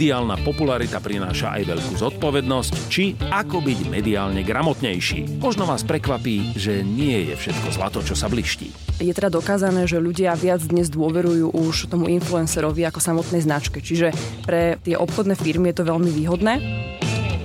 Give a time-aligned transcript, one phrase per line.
[0.00, 5.36] mediálna popularita prináša aj veľkú zodpovednosť, či ako byť mediálne gramotnejší.
[5.44, 8.72] Možno vás prekvapí, že nie je všetko zlato, čo sa bliští.
[8.96, 13.84] Je teda dokázané, že ľudia viac dnes dôverujú už tomu influencerovi ako samotnej značke.
[13.84, 14.16] Čiže
[14.48, 16.54] pre tie obchodné firmy je to veľmi výhodné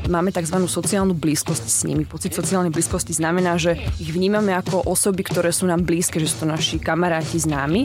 [0.08, 0.56] máme tzv.
[0.70, 2.06] sociálnu blízkosť s nimi.
[2.06, 6.46] Pocit sociálnej blízkosti znamená, že ich vnímame ako osoby, ktoré sú nám blízke, že sú
[6.46, 7.82] to naši kamaráti, známi.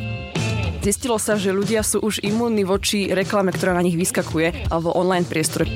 [0.81, 5.29] Zistilo sa, že ľudia sú už imúnni voči reklame, ktorá na nich vyskakuje v online
[5.29, 5.69] priestore.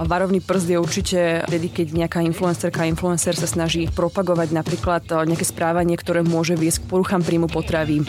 [0.00, 5.94] Varovný prst je určite vtedy, keď nejaká influencerka, influencer sa snaží propagovať napríklad nejaké správanie,
[6.00, 8.02] ktoré môže viesť k poruchám príjmu potravy.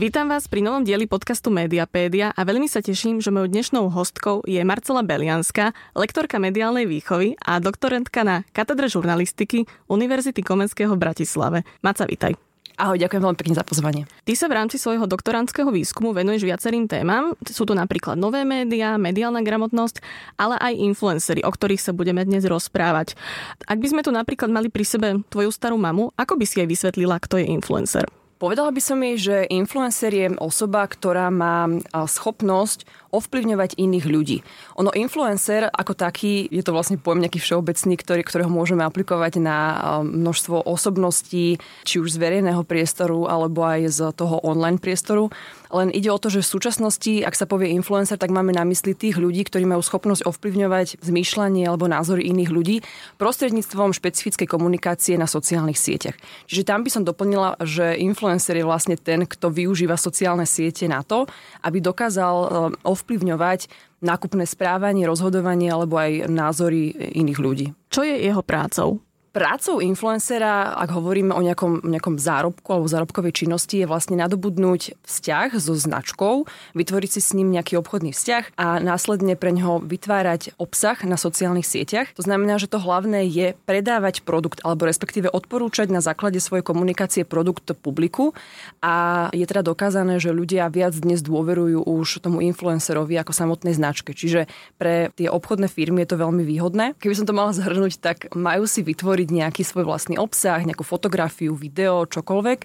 [0.00, 4.46] Vítam vás pri novom dieli podcastu Mediapédia a veľmi sa teším, že mojou dnešnou hostkou
[4.48, 11.58] je Marcela Belianská, lektorka mediálnej výchovy a doktorentka na katedre žurnalistiky Univerzity Komenského v Bratislave.
[11.84, 12.47] Maca, vítaj.
[12.78, 14.06] Ahoj, ďakujem veľmi pekne za pozvanie.
[14.22, 17.34] Ty sa v rámci svojho doktorandského výskumu venuješ viacerým témam.
[17.42, 19.98] Sú to napríklad nové médiá, mediálna gramotnosť,
[20.38, 23.18] ale aj influencery, o ktorých sa budeme dnes rozprávať.
[23.66, 26.70] Ak by sme tu napríklad mali pri sebe tvoju starú mamu, ako by si jej
[26.70, 28.06] vysvetlila, kto je influencer?
[28.38, 34.38] Povedala by som jej, že influencer je osoba, ktorá má schopnosť ovplyvňovať iných ľudí.
[34.76, 39.58] Ono influencer ako taký, je to vlastne pojem nejaký všeobecný, ktorý, ktorého môžeme aplikovať na
[40.04, 45.32] množstvo osobností, či už z verejného priestoru, alebo aj z toho online priestoru.
[45.68, 48.96] Len ide o to, že v súčasnosti, ak sa povie influencer, tak máme na mysli
[48.96, 52.76] tých ľudí, ktorí majú schopnosť ovplyvňovať zmýšľanie alebo názory iných ľudí
[53.20, 56.16] prostredníctvom špecifickej komunikácie na sociálnych sieťach.
[56.48, 61.04] Čiže tam by som doplnila, že influencer je vlastne ten, kto využíva sociálne siete na
[61.04, 61.28] to,
[61.60, 62.48] aby dokázal eh,
[62.98, 63.70] ovplyvňovať
[64.02, 67.66] nákupné správanie, rozhodovanie alebo aj názory iných ľudí.
[67.88, 68.98] Čo je jeho prácou?
[69.38, 75.54] Prácou influencera, ak hovoríme o nejakom, nejakom zárobku alebo zárobkovej činnosti, je vlastne nadobudnúť vzťah
[75.62, 76.42] so značkou,
[76.74, 81.70] vytvoriť si s ním nejaký obchodný vzťah a následne pre ňoho vytvárať obsah na sociálnych
[81.70, 82.18] sieťach.
[82.18, 87.22] To znamená, že to hlavné je predávať produkt alebo respektíve odporúčať na základe svojej komunikácie
[87.22, 88.34] produkt publiku
[88.82, 94.18] a je teda dokázané, že ľudia viac dnes dôverujú už tomu influencerovi ako samotnej značke.
[94.18, 94.50] Čiže
[94.82, 96.98] pre tie obchodné firmy je to veľmi výhodné.
[96.98, 100.84] Keby som to mala zhrnúť, tak majú si vytvoriť vytvoriť nejaký svoj vlastný obsah, nejakú
[100.84, 102.64] fotografiu, video, čokoľvek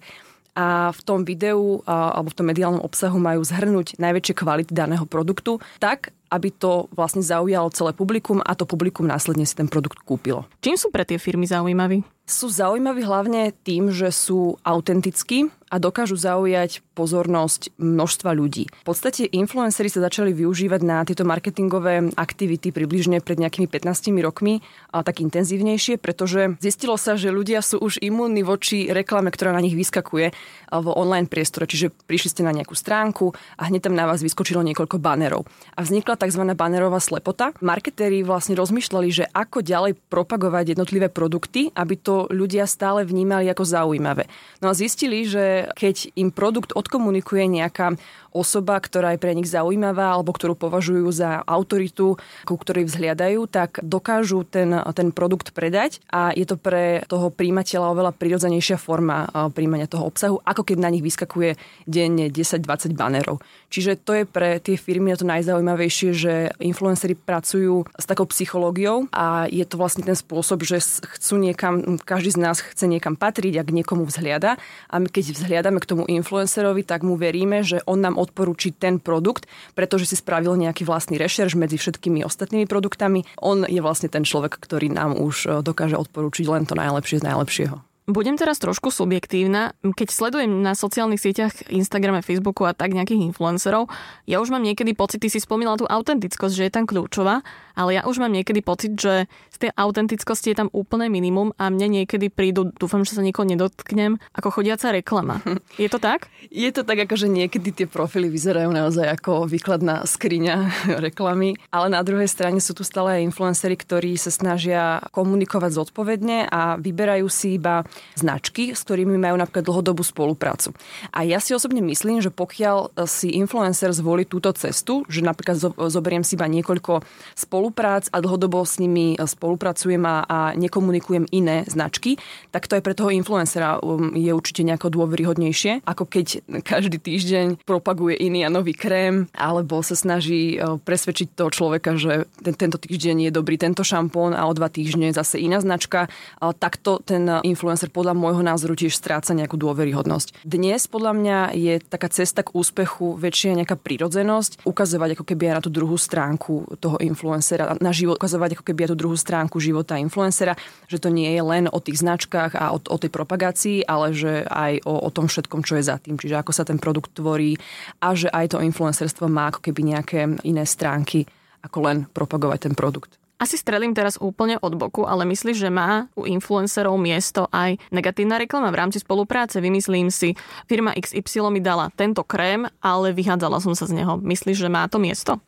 [0.54, 5.58] a v tom videu alebo v tom mediálnom obsahu majú zhrnúť najväčšie kvality daného produktu
[5.82, 10.46] tak, aby to vlastne zaujalo celé publikum a to publikum následne si ten produkt kúpilo.
[10.62, 12.06] Čím sú pre tie firmy zaujímaví?
[12.24, 18.70] Sú zaujímaví hlavne tým, že sú autentickí a dokážu zaujať pozornosť množstva ľudí.
[18.70, 24.62] V podstate influencery sa začali využívať na tieto marketingové aktivity približne pred nejakými 15 rokmi
[24.94, 29.66] a tak intenzívnejšie, pretože zistilo sa, že ľudia sú už imúnni voči reklame, ktorá na
[29.66, 30.30] nich vyskakuje
[30.70, 31.66] v online priestore.
[31.66, 35.50] Čiže prišli ste na nejakú stránku a hneď tam na vás vyskočilo niekoľko banerov.
[35.74, 36.46] A vznikla tzv.
[36.54, 37.50] banerová slepota.
[37.66, 43.50] Marketéri vlastne rozmýšľali, že ako ďalej propagovať jednotlivé produkty, aby to to ľudia stále vnímali
[43.50, 44.30] ako zaujímavé.
[44.62, 47.98] No a zistili, že keď im produkt odkomunikuje nejaká
[48.34, 53.82] osoba, ktorá je pre nich zaujímavá alebo ktorú považujú za autoritu, ku ktorej vzhliadajú, tak
[53.86, 59.86] dokážu ten, ten produkt predať a je to pre toho príjimateľa oveľa prirodzenejšia forma príjmania
[59.86, 63.38] toho obsahu, ako keď na nich vyskakuje denne 10-20 banerov.
[63.70, 69.46] Čiže to je pre tie firmy to najzaujímavejšie, že influenceri pracujú s takou psychológiou a
[69.46, 73.64] je to vlastne ten spôsob, že chcú niekam každý z nás chce niekam patriť a
[73.64, 74.62] k niekomu vzhliada.
[74.92, 79.02] A my keď vzhliadame k tomu influencerovi, tak mu veríme, že on nám odporúči ten
[79.02, 83.26] produkt, pretože si spravil nejaký vlastný rešerš medzi všetkými ostatnými produktami.
[83.42, 87.28] On je vlastne ten človek, ktorý nám už e, dokáže odporúčiť len to najlepšie z
[87.28, 87.78] najlepšieho.
[88.04, 89.80] Budem teraz trošku subjektívna.
[89.80, 93.88] Keď sledujem na sociálnych sieťach, Instagrame, Facebooku a tak nejakých influencerov,
[94.28, 97.40] ja už mám niekedy pocit, ty si spomínala tú autentickosť, že je tam kľúčová,
[97.80, 99.32] ale ja už mám niekedy pocit, že
[99.64, 104.20] tej autentickosti je tam úplné minimum a mne niekedy prídu, dúfam, že sa nikoho nedotknem,
[104.36, 105.40] ako chodiaca reklama.
[105.84, 106.28] Je to tak?
[106.52, 110.56] Je to tak, ako že niekedy tie profily vyzerajú naozaj ako výkladná skriňa
[111.06, 116.52] reklamy, ale na druhej strane sú tu stále aj influencery, ktorí sa snažia komunikovať zodpovedne
[116.52, 117.88] a vyberajú si iba
[118.20, 120.76] značky, s ktorými majú napríklad dlhodobú spoluprácu.
[121.16, 125.58] A ja si osobne myslím, že pokiaľ si influencer zvolí túto cestu, že napríklad
[125.90, 127.06] zoberiem si iba niekoľko
[127.38, 132.18] spoluprác a dlhodobo s nimi spolupracujem a, a nekomunikujem iné značky,
[132.52, 137.66] tak to aj pre toho influencera um, je určite nejako dôveryhodnejšie, ako keď každý týždeň
[137.68, 143.28] propaguje iný a nový krém, alebo sa snaží presvedčiť toho človeka, že ten, tento týždeň
[143.28, 146.08] je dobrý tento šampón a o dva týždne zase iná značka.
[146.40, 150.48] Takto ten influencer podľa môjho názoru tiež stráca nejakú dôveryhodnosť.
[150.48, 155.56] Dnes podľa mňa je taká cesta k úspechu väčšia nejaká prirodzenosť, ukazovať ako keby aj
[155.60, 159.43] na tú druhú stránku toho influencera, na život, ukazovať ako keby aj tú druhú stránku
[159.58, 160.54] života influencera,
[160.86, 164.46] že to nie je len o tých značkách a o, o tej propagácii, ale že
[164.46, 166.20] aj o, o tom všetkom, čo je za tým.
[166.20, 167.58] Čiže ako sa ten produkt tvorí
[168.04, 171.26] a že aj to influencerstvo má ako keby nejaké iné stránky
[171.64, 173.16] ako len propagovať ten produkt.
[173.42, 178.40] Asi strelím teraz úplne od boku, ale myslíš, že má u influencerov miesto aj negatívna
[178.40, 179.60] reklama v rámci spolupráce?
[179.60, 180.38] Vymyslím si,
[180.70, 184.16] firma XY mi dala tento krém, ale vyhádzala som sa z neho.
[184.22, 185.44] Myslíš, že má to miesto?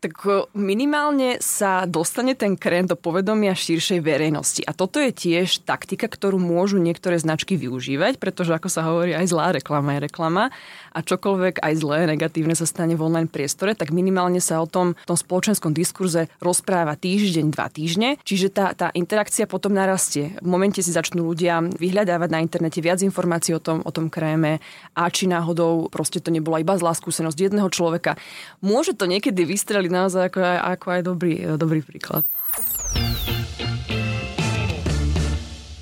[0.00, 4.64] Tak e, minimálne sa dostane ten krém do povedomia širšej verejnosti.
[4.64, 9.28] A toto je tiež taktika, ktorú môžu niektoré značky využívať, pretože ako sa hovorí, aj
[9.28, 10.44] zlá reklama je reklama
[10.90, 14.96] a čokoľvek aj zlé, negatívne sa stane v online priestore, tak minimálne sa o tom,
[14.96, 20.34] v tom spoločenskom diskurze rozpráva týždeň, dva týždne, čiže tá, tá interakcia potom narastie.
[20.40, 24.58] V momente si začnú ľudia vyhľadávať na internete viac informácií o tom, o tom kréme
[24.96, 28.16] a či náhodou proste to nebola iba zlá skúsenosť jedného človeka.
[28.64, 32.24] Môže to niekedy vystreliť naozaj ako, ako aj dobrý, dobrý príklad.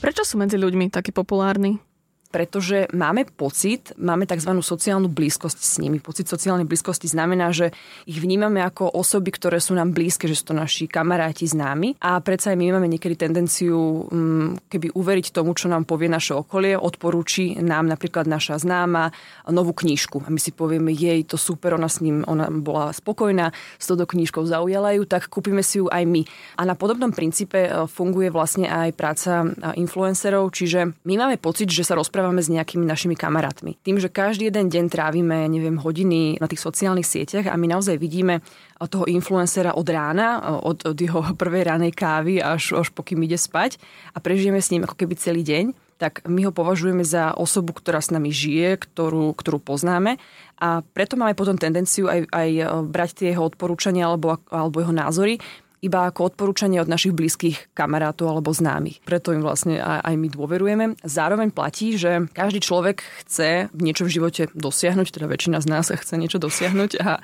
[0.02, 1.87] Prečo sú medzi ľuďmi takí populárni?
[2.28, 4.52] Pretože máme pocit, máme tzv.
[4.60, 5.96] sociálnu blízkosť s nimi.
[5.98, 7.72] Pocit sociálnej blízkosti znamená, že
[8.04, 12.20] ich vnímame ako osoby, ktoré sú nám blízke, že sú to naši kamaráti známi a
[12.20, 16.76] predsa aj my máme niekedy tendenciu mm, keby uveriť tomu, čo nám povie naše okolie,
[16.76, 19.08] odporúči nám napríklad naša známa
[19.48, 23.56] novú knižku a my si povieme, jej, to super, ona s ním, ona bola spokojná,
[23.80, 26.22] s touto knižkou zaujala ju, tak kúpime si ju aj my.
[26.60, 29.46] A na podobnom princípe e, funguje vlastne aj práca e,
[29.80, 33.78] influencerov, čiže my máme pocit, že sa rozprávame rozprávame s nejakými našimi kamarátmi.
[33.86, 37.94] Tým, že každý jeden deň trávime, neviem, hodiny na tých sociálnych sieťach a my naozaj
[37.94, 38.42] vidíme
[38.90, 43.78] toho influencera od rána, od, od jeho prvej ranej kávy až, až pokým ide spať
[44.10, 48.02] a prežijeme s ním ako keby celý deň, tak my ho považujeme za osobu, ktorá
[48.02, 50.18] s nami žije, ktorú, ktorú poznáme
[50.58, 55.38] a preto máme potom tendenciu aj, aj brať tie jeho odporúčania alebo, alebo jeho názory
[55.78, 58.98] iba ako odporúčanie od našich blízkych kamarátov alebo známych.
[59.06, 60.84] Preto im vlastne aj, my dôverujeme.
[61.06, 66.14] Zároveň platí, že každý človek chce niečo v živote dosiahnuť, teda väčšina z nás chce
[66.18, 67.22] niečo dosiahnuť a,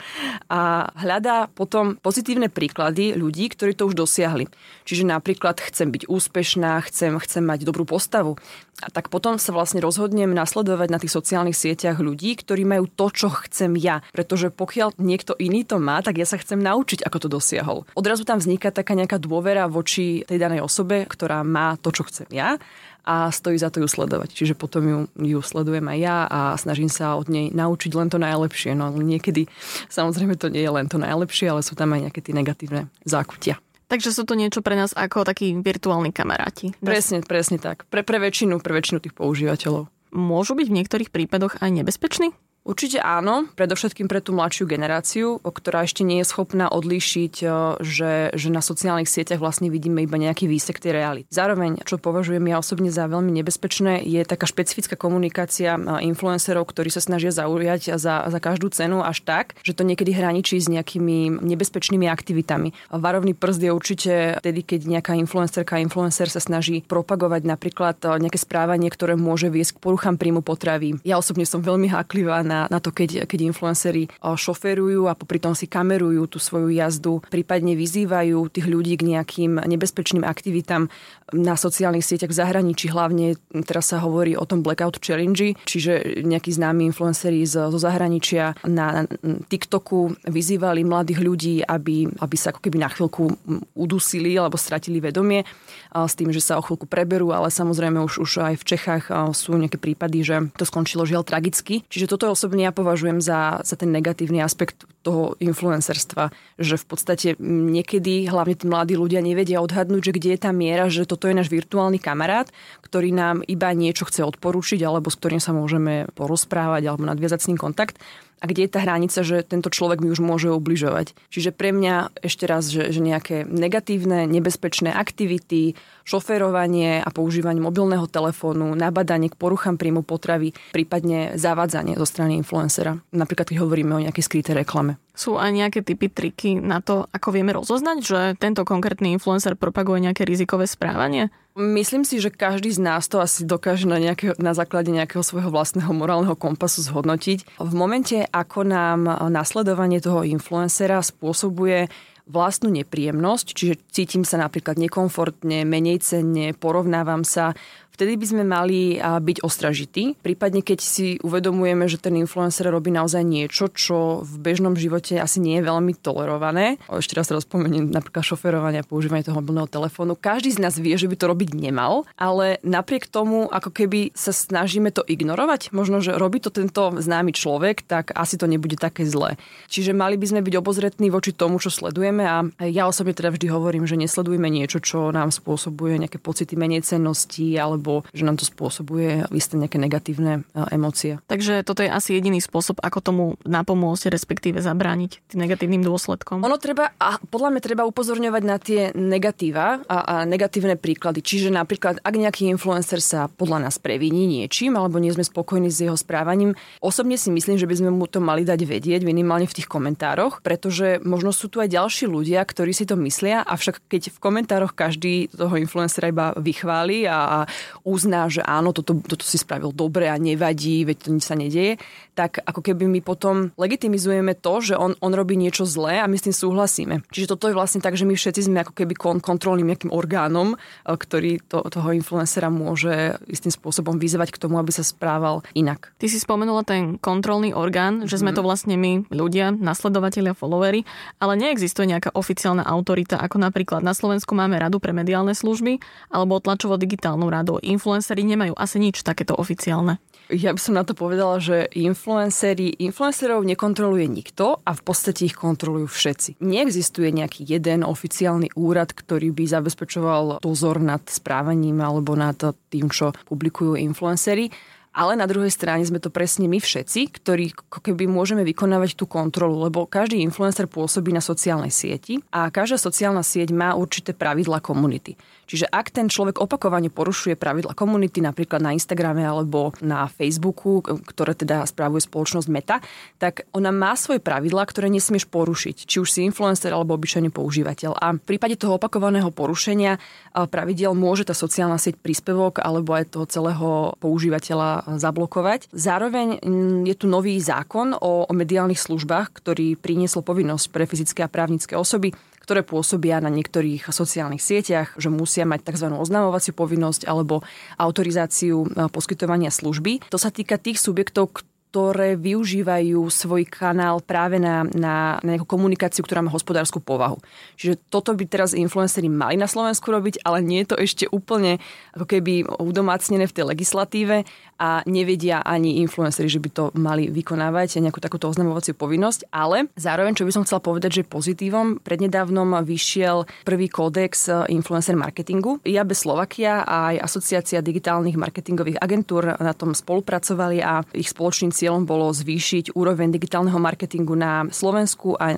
[0.50, 0.60] a
[0.94, 4.46] hľadá potom pozitívne príklady ľudí, ktorí to už dosiahli.
[4.86, 8.38] Čiže napríklad chcem byť úspešná, chcem, chcem mať dobrú postavu.
[8.82, 13.06] A tak potom sa vlastne rozhodnem nasledovať na tých sociálnych sieťach ľudí, ktorí majú to,
[13.14, 14.02] čo chcem ja.
[14.10, 17.86] Pretože pokiaľ niekto iný to má, tak ja sa chcem naučiť, ako to dosiahol.
[17.94, 22.28] Odrazu tam vzniká taká nejaká dôvera voči tej danej osobe, ktorá má to, čo chcem
[22.30, 22.60] ja
[23.04, 24.32] a stojí za to ju sledovať.
[24.32, 28.16] Čiže potom ju, ju sledujem aj ja a snažím sa od nej naučiť len to
[28.16, 28.72] najlepšie.
[28.72, 29.44] No niekedy
[29.92, 33.60] samozrejme to nie je len to najlepšie, ale sú tam aj nejaké tie negatívne zákutia.
[33.92, 36.72] Takže sú to niečo pre nás ako takí virtuálni kamaráti.
[36.80, 37.84] Presne, presne tak.
[37.92, 39.92] Pre, pre väčšinu, pre väčšinu tých používateľov.
[40.16, 42.32] Môžu byť v niektorých prípadoch aj nebezpeční?
[42.64, 47.46] Určite áno, predovšetkým pre tú mladšiu generáciu, ktorá ešte nie je schopná odlíšiť, e,
[47.84, 51.28] že, že na sociálnych sieťach vlastne vidíme iba nejaký výsek tej reality.
[51.28, 56.88] Zároveň, čo považujem ja osobne za veľmi nebezpečné, je taká špecifická komunikácia e, influencerov, ktorí
[56.88, 61.44] sa snažia zaujať za, za každú cenu až tak, že to niekedy hraničí s nejakými
[61.44, 62.72] nebezpečnými aktivitami.
[62.88, 68.40] Varovný prst je určite vtedy, keď nejaká influencerka, influencer sa snaží propagovať napríklad e, nejaké
[68.40, 70.96] správanie, ktoré môže viesť k poruchám príjmu potravy.
[71.04, 75.42] Ja osobne som veľmi háklivá na na, na to, keď, keď influenceri šoferujú a popri
[75.42, 80.86] tom si kamerujú tú svoju jazdu, prípadne vyzývajú tých ľudí k nejakým nebezpečným aktivitám
[81.34, 82.86] na sociálnych sieťach v zahraničí.
[82.94, 83.34] Hlavne
[83.66, 89.08] teraz sa hovorí o tom Blackout Challenge, čiže nejakí známi influenceri zo, zo zahraničia na
[89.24, 93.34] TikToku vyzývali mladých ľudí, aby, aby sa ako keby na chvíľku
[93.74, 95.42] udusili alebo stratili vedomie
[95.90, 99.56] s tým, že sa o chvíľku preberú, ale samozrejme už, už aj v Čechách sú
[99.56, 101.82] nejaké prípady, že to skončilo žiaľ tragicky.
[101.88, 106.28] Čiže toto je osobne ja považujem za, za ten negatívny aspekt toho influencerstva,
[106.60, 110.92] že v podstate niekedy hlavne tí mladí ľudia nevedia odhadnúť, že kde je tá miera,
[110.92, 112.52] že toto je náš virtuálny kamarát,
[112.84, 117.48] ktorý nám iba niečo chce odporúčiť alebo s ktorým sa môžeme porozprávať alebo nadviazať s
[117.48, 117.96] ním kontakt.
[118.44, 121.16] A kde je tá hranica, že tento človek mi už môže ubližovať.
[121.32, 125.72] Čiže pre mňa ešte raz, že, že nejaké negatívne, nebezpečné aktivity,
[126.04, 133.00] šoférovanie a používanie mobilného telefónu, nabadanie k poruchám príjmu potravy, prípadne zavádzanie zo strany influencera.
[133.16, 135.00] Napríklad, keď hovoríme o nejakej skrytej reklame.
[135.16, 140.04] Sú aj nejaké typy, triky na to, ako vieme rozoznať, že tento konkrétny influencer propaguje
[140.04, 141.32] nejaké rizikové správanie?
[141.54, 145.54] Myslím si, že každý z nás to asi dokáže na, nejaké, na základe nejakého svojho
[145.54, 147.62] vlastného morálneho kompasu zhodnotiť.
[147.62, 151.86] V momente, ako nám nasledovanie toho influencera spôsobuje
[152.26, 157.52] vlastnú nepríjemnosť, čiže cítim sa napríklad nekomfortne, menej cenne, porovnávam sa,
[157.94, 160.18] vtedy by sme mali byť ostražití.
[160.20, 165.38] Prípadne keď si uvedomujeme, že ten influencer robí naozaj niečo, čo v bežnom živote asi
[165.38, 166.82] nie je veľmi tolerované.
[166.90, 170.18] Ešte raz teraz napríklad šoferovanie a používanie toho mobilného telefónu.
[170.18, 174.34] Každý z nás vie, že by to robiť nemal, ale napriek tomu, ako keby sa
[174.34, 179.06] snažíme to ignorovať, možno, že robí to tento známy človek, tak asi to nebude také
[179.06, 179.38] zlé.
[179.70, 183.46] Čiže mali by sme byť obozretní voči tomu, čo sledujeme a ja osobne teda vždy
[183.52, 188.40] hovorím, že nesledujeme niečo, čo nám spôsobuje nejaké pocity menej cennosti alebo alebo že nám
[188.40, 191.20] to spôsobuje isté nejaké negatívne e, emócie.
[191.28, 196.40] Takže toto je asi jediný spôsob, ako tomu napomôcť, respektíve zabrániť tým negatívnym dôsledkom.
[196.40, 201.20] Ono treba, a podľa mňa treba upozorňovať na tie negatíva a, a negatívne príklady.
[201.20, 205.84] Čiže napríklad, ak nejaký influencer sa podľa nás previní niečím, alebo nie sme spokojní s
[205.84, 209.60] jeho správaním, osobne si myslím, že by sme mu to mali dať vedieť minimálne v
[209.60, 214.08] tých komentároch, pretože možno sú tu aj ďalší ľudia, ktorí si to myslia, avšak keď
[214.08, 217.44] v komentároch každý toho influencera iba vychváli a,
[217.84, 221.76] uzná, že áno, toto, toto si spravil dobre a nevadí, veď to nič sa nedieje,
[222.16, 226.16] tak ako keby my potom legitimizujeme to, že on, on robí niečo zlé a my
[226.16, 227.04] s tým súhlasíme.
[227.12, 230.56] Čiže toto je vlastne tak, že my všetci sme ako keby kon, kontrolným nejakým orgánom,
[230.56, 230.56] e,
[230.88, 235.92] ktorý to, toho influencera môže istým spôsobom vyzvať k tomu, aby sa správal inak.
[236.00, 238.36] Ty si spomenula ten kontrolný orgán, že sme mm.
[238.40, 240.88] to vlastne my, ľudia, nasledovatelia, followery,
[241.20, 246.40] ale neexistuje nejaká oficiálna autorita, ako napríklad na Slovensku máme Radu pre mediálne služby alebo
[246.40, 249.98] tlačovo-digitálnu radu influenceri nemajú asi nič takéto oficiálne.
[250.32, 255.36] Ja by som na to povedala, že influenceri, influencerov nekontroluje nikto a v podstate ich
[255.36, 256.40] kontrolujú všetci.
[256.40, 262.40] Neexistuje nejaký jeden oficiálny úrad, ktorý by zabezpečoval dozor nad správaním alebo nad
[262.72, 264.48] tým, čo publikujú influencery
[264.94, 267.50] ale na druhej strane sme to presne my všetci, ktorí
[267.82, 273.26] keby môžeme vykonávať tú kontrolu, lebo každý influencer pôsobí na sociálnej sieti a každá sociálna
[273.26, 275.18] sieť má určité pravidla komunity.
[275.44, 281.36] Čiže ak ten človek opakovane porušuje pravidla komunity, napríklad na Instagrame alebo na Facebooku, ktoré
[281.36, 282.80] teda správuje spoločnosť Meta,
[283.20, 287.92] tak ona má svoje pravidlá, ktoré nesmieš porušiť, či už si influencer alebo obyčajný používateľ.
[287.92, 290.00] A v prípade toho opakovaného porušenia
[290.48, 295.72] pravidel môže tá sociálna sieť príspevok alebo aj toho celého používateľa zablokovať.
[295.72, 301.24] Zároveň mm, je tu nový zákon o, o mediálnych službách, ktorý priniesol povinnosť pre fyzické
[301.24, 302.12] a právnické osoby
[302.44, 305.88] ktoré pôsobia na niektorých sociálnych sieťach, že musia mať tzv.
[305.96, 307.40] oznamovaciu povinnosť alebo
[307.80, 310.12] autorizáciu e, poskytovania služby.
[310.12, 311.40] To sa týka tých subjektov,
[311.74, 317.18] ktoré využívajú svoj kanál práve na, na, na nejakú komunikáciu, ktorá má hospodárskú povahu.
[317.58, 321.58] Čiže toto by teraz influenceri mali na Slovensku robiť, ale nie je to ešte úplne
[321.98, 324.22] ako keby udomácnené v tej legislatíve
[324.58, 329.30] a nevedia ani influenceri, že by to mali vykonávať nejakú takúto oznamovaciu povinnosť.
[329.34, 335.58] Ale zároveň, čo by som chcela povedať, že pozitívom, prednedávnom vyšiel prvý kódex influencer marketingu.
[335.66, 341.82] IAB Slovakia a aj Asociácia digitálnych marketingových agentúr na tom spolupracovali a ich spoločným cieľom
[341.84, 345.36] bolo zvýšiť úroveň digitálneho marketingu na Slovensku a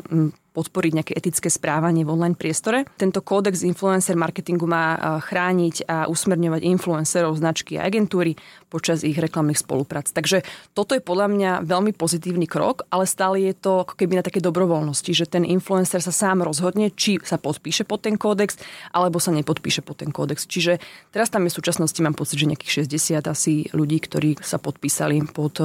[0.56, 2.88] podporiť nejaké etické správanie v online priestore.
[2.96, 8.40] Tento kódex influencer marketingu má chrániť a usmerňovať influencerov, značky a agentúry
[8.72, 10.08] počas ich reklamných spoluprác.
[10.16, 10.40] Takže
[10.72, 14.40] toto je podľa mňa veľmi pozitívny krok, ale stále je to ako keby na také
[14.40, 18.56] dobrovoľnosti, že ten influencer sa sám rozhodne, či sa podpíše pod ten kódex,
[18.96, 20.48] alebo sa nepodpíše pod ten kódex.
[20.48, 20.80] Čiže
[21.12, 25.20] teraz tam je v súčasnosti, mám pocit, že nejakých 60 asi ľudí, ktorí sa podpísali
[25.28, 25.60] pod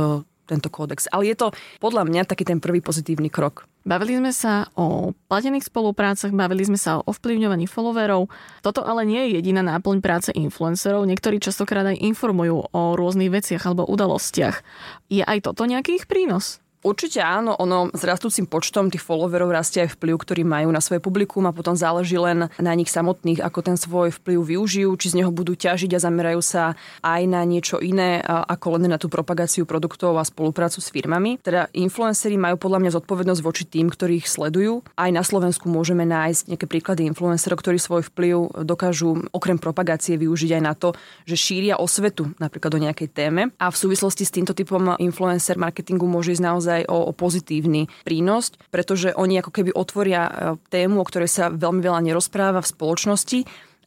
[0.52, 1.08] tento kódex.
[1.10, 1.48] Ale je to
[1.82, 3.66] podľa mňa taký ten prvý pozitívny krok.
[3.82, 8.30] Bavili sme sa o platených spoluprácach, bavili sme sa o ovplyvňovaní followerov.
[8.62, 11.10] Toto ale nie je jediná náplň práce influencerov.
[11.10, 14.62] Niektorí častokrát aj informujú o rôznych veciach alebo udalostiach.
[15.10, 16.61] Je aj toto nejaký ich prínos?
[16.82, 20.98] Určite áno, ono s rastúcim počtom tých followerov rastie aj vplyv, ktorý majú na svoje
[20.98, 25.22] publikum a potom záleží len na nich samotných, ako ten svoj vplyv využijú, či z
[25.22, 26.74] neho budú ťažiť a zamerajú sa
[27.06, 31.38] aj na niečo iné, ako len na tú propagáciu produktov a spoluprácu s firmami.
[31.38, 34.82] Teda influenceri majú podľa mňa zodpovednosť voči tým, ktorých sledujú.
[34.98, 40.58] Aj na Slovensku môžeme nájsť nejaké príklady influencerov, ktorí svoj vplyv dokážu okrem propagácie využiť
[40.58, 40.98] aj na to,
[41.30, 43.54] že šíria osvetu napríklad o nejakej téme.
[43.62, 47.92] A v súvislosti s týmto typom influencer marketingu môže ísť naozaj naozaj o, o pozitívny
[48.08, 50.32] prínos, pretože oni ako keby otvoria e,
[50.72, 53.40] tému, o ktorej sa veľmi veľa nerozpráva v spoločnosti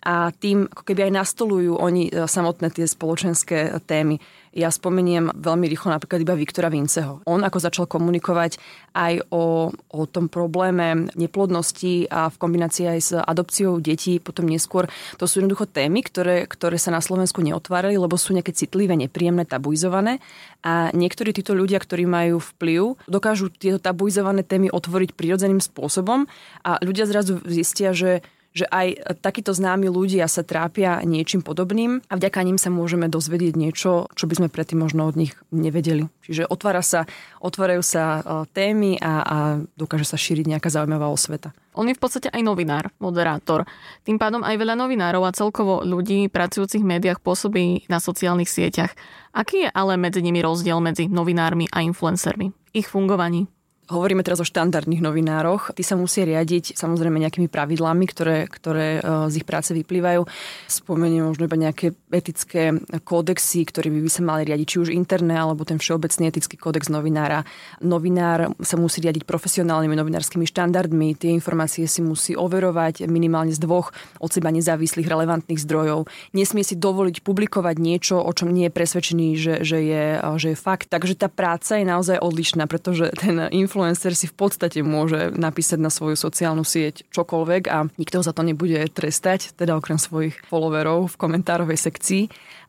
[0.04, 4.20] a tým ako keby aj nastolujú oni e, samotné tie spoločenské témy.
[4.54, 7.26] Ja spomeniem veľmi rýchlo napríklad iba Viktora Vinceho.
[7.26, 8.60] On ako začal komunikovať
[8.94, 14.86] aj o, o tom probléme neplodnosti a v kombinácii aj s adopciou detí potom neskôr.
[15.18, 19.42] To sú jednoducho témy, ktoré, ktoré sa na Slovensku neotvárali, lebo sú nejaké citlivé, nepríjemné,
[19.42, 20.22] tabuizované.
[20.62, 26.30] A niektorí títo ľudia, ktorí majú vplyv, dokážu tieto tabuizované témy otvoriť prirodzeným spôsobom
[26.62, 28.22] a ľudia zrazu zistia, že
[28.54, 33.58] že aj takíto známi ľudia sa trápia niečím podobným a vďaka ním sa môžeme dozvedieť
[33.58, 36.06] niečo, čo by sme predtým možno od nich nevedeli.
[36.22, 37.10] Čiže otvára sa,
[37.42, 38.20] otvárajú sa e,
[38.54, 39.36] témy a, a
[39.74, 41.50] dokáže sa šíriť nejaká zaujímavá osveta.
[41.74, 43.66] On je v podstate aj novinár, moderátor.
[44.06, 48.94] Tým pádom aj veľa novinárov a celkovo ľudí pracujúcich v médiách pôsobí na sociálnych sieťach.
[49.34, 52.54] Aký je ale medzi nimi rozdiel medzi novinármi a influencermi?
[52.70, 53.50] Ich fungovaní?
[53.84, 55.76] Hovoríme teraz o štandardných novinároch.
[55.76, 60.24] Tí sa musia riadiť samozrejme nejakými pravidlami, ktoré, ktoré e, z ich práce vyplývajú.
[60.64, 62.72] Spomeniem možno iba nejaké etické
[63.04, 67.44] kódexy, ktorými by sa mali riadiť, či už interné, alebo ten všeobecný etický kódex novinára.
[67.84, 71.20] Novinár sa musí riadiť profesionálnymi novinárskymi štandardmi.
[71.20, 76.08] Tie informácie si musí overovať minimálne z dvoch od seba nezávislých relevantných zdrojov.
[76.32, 80.04] Nesmie si dovoliť publikovať niečo, o čom nie je presvedčený, že, že, je,
[80.40, 80.88] že je fakt.
[80.88, 85.90] Takže tá práca je naozaj odlišná, pretože ten influencer si v podstate môže napísať na
[85.90, 91.18] svoju sociálnu sieť čokoľvek a nikto za to nebude trestať, teda okrem svojich followerov v
[91.18, 92.22] komentárovej sekcii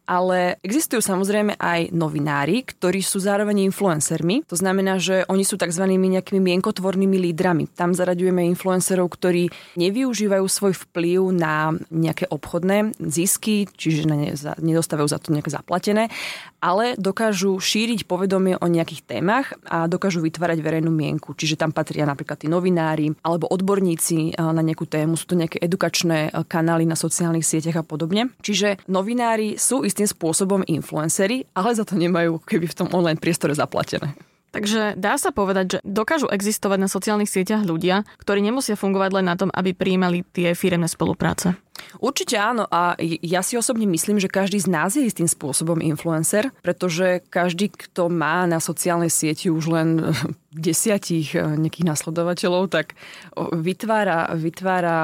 [0.05, 4.45] ale existujú samozrejme aj novinári, ktorí sú zároveň influencermi.
[4.49, 5.81] To znamená, že oni sú tzv.
[5.85, 7.65] nejakými mienkotvornými lídrami.
[7.73, 15.17] Tam zaraďujeme influencerov, ktorí nevyužívajú svoj vplyv na nejaké obchodné zisky, čiže ne, nedostávajú za
[15.17, 16.13] to nejaké zaplatené,
[16.61, 21.37] ale dokážu šíriť povedomie o nejakých témach a dokážu vytvárať verejnú mienku.
[21.37, 26.33] Čiže tam patria napríklad tí novinári alebo odborníci na nejakú tému, sú to nejaké edukačné
[26.49, 28.33] kanály na sociálnych sieťach a podobne.
[28.41, 33.55] Čiže novinári sú istým spôsobom influencery, ale za to nemajú keby v tom online priestore
[33.55, 34.11] zaplatené.
[34.51, 39.25] Takže dá sa povedať, že dokážu existovať na sociálnych sieťach ľudia, ktorí nemusia fungovať len
[39.31, 41.55] na tom, aby prijímali tie firemné spolupráce.
[41.99, 46.51] Určite áno a ja si osobne myslím, že každý z nás je istým spôsobom influencer,
[46.59, 49.89] pretože každý, kto má na sociálnej sieti už len
[50.55, 52.95] desiatich eh, nejakých nasledovateľov, tak
[53.35, 54.97] vytvára, vytvára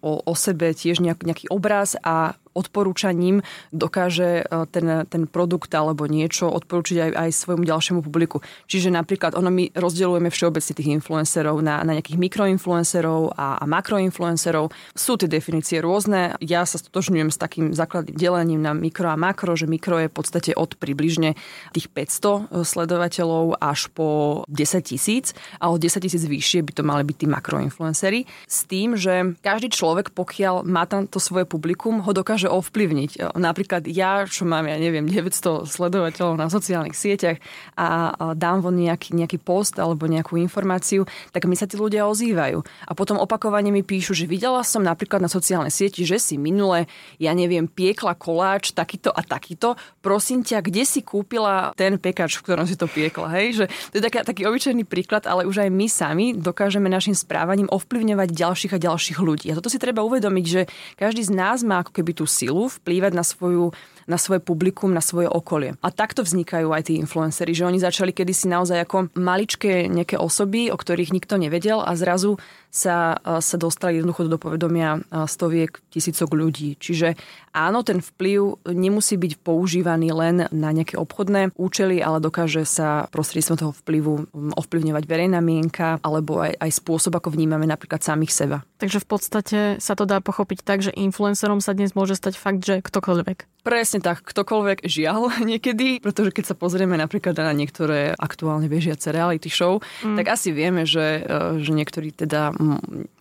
[0.00, 6.10] o, o sebe tiež nejak, nejaký obraz a odporúčaním dokáže e, ten, ten produkt alebo
[6.10, 8.42] niečo odporúčiť aj, aj svojmu ďalšiemu publiku.
[8.66, 14.74] Čiže napríklad ono my rozdeľujeme všeobecne tých influencerov na, na nejakých mikroinfluencerov a, a makroinfluencerov.
[14.98, 16.17] Sú tie definície rôzne.
[16.42, 20.14] Ja sa stotožňujem s takým základným delením na mikro a makro, že mikro je v
[20.14, 21.38] podstate od približne
[21.72, 26.82] tých 500 e, sledovateľov až po 10 tisíc a od 10 tisíc vyššie by to
[26.82, 28.26] mali byť tí makroinfluencery.
[28.46, 33.36] S tým, že každý človek, pokiaľ má tam to svoje publikum, ho dokáže ovplyvniť.
[33.36, 37.38] Napríklad ja, čo mám, ja neviem, 900 sledovateľov na sociálnych sieťach
[37.78, 42.62] a dám von nejaký, nejaký post alebo nejakú informáciu, tak mi sa tí ľudia ozývajú.
[42.88, 46.88] A potom opakovane mi píšu, že videla som napríklad na sociálnej sieti, že si minule,
[47.20, 49.76] ja neviem, piekla koláč takýto a takýto.
[50.00, 53.28] Prosím ťa, kde si kúpila ten pekač, v ktorom si to piekla?
[53.36, 53.46] Hej?
[53.60, 57.68] Že to je taký, taký obyčajný príklad, ale už aj my sami dokážeme našim správaním
[57.68, 59.52] ovplyvňovať ďalších a ďalších ľudí.
[59.52, 60.64] A toto si treba uvedomiť, že
[60.96, 63.76] každý z nás má ako keby tú silu vplývať na svoju
[64.08, 65.76] na svoje publikum, na svoje okolie.
[65.84, 70.72] A takto vznikajú aj tí influenceri, že oni začali kedysi naozaj ako maličké nejaké osoby,
[70.72, 76.76] o ktorých nikto nevedel a zrazu sa, sa dostali jednoducho do povedomia stoviek, tisícok ľudí.
[76.76, 77.16] Čiže
[77.56, 83.60] áno, ten vplyv nemusí byť používaný len na nejaké obchodné účely, ale dokáže sa prostredníctvom
[83.60, 84.12] toho vplyvu
[84.56, 88.56] ovplyvňovať verejná mienka alebo aj, aj spôsob, ako vnímame napríklad samých seba.
[88.76, 92.60] Takže v podstate sa to dá pochopiť tak, že influencerom sa dnes môže stať fakt,
[92.68, 93.57] že ktokoľvek.
[93.68, 99.52] Presne tak, ktokoľvek žiaľ niekedy, pretože keď sa pozrieme napríklad na niektoré aktuálne bežiace reality
[99.52, 100.16] show, mm.
[100.16, 102.56] tak asi vieme, že, e, že niektorí teda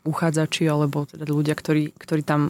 [0.07, 2.41] uchádzači alebo teda ľudia, ktorí, ktorí tam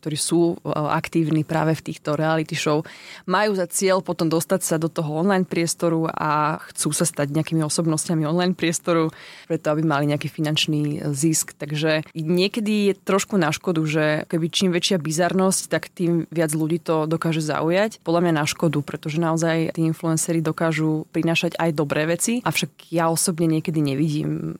[0.00, 2.80] ktorí sú e, aktívni práve v týchto reality show,
[3.28, 7.60] majú za cieľ potom dostať sa do toho online priestoru a chcú sa stať nejakými
[7.60, 9.12] osobnostiami online priestoru,
[9.44, 11.52] preto aby mali nejaký finančný zisk.
[11.58, 16.80] Takže niekedy je trošku na škodu, že keby čím väčšia bizarnosť, tak tým viac ľudí
[16.80, 18.02] to dokáže zaujať.
[18.04, 23.08] Podľa mňa na škodu, pretože naozaj tí influenceri dokážu prinášať aj dobré veci, avšak ja
[23.08, 24.54] osobne niekedy nevidím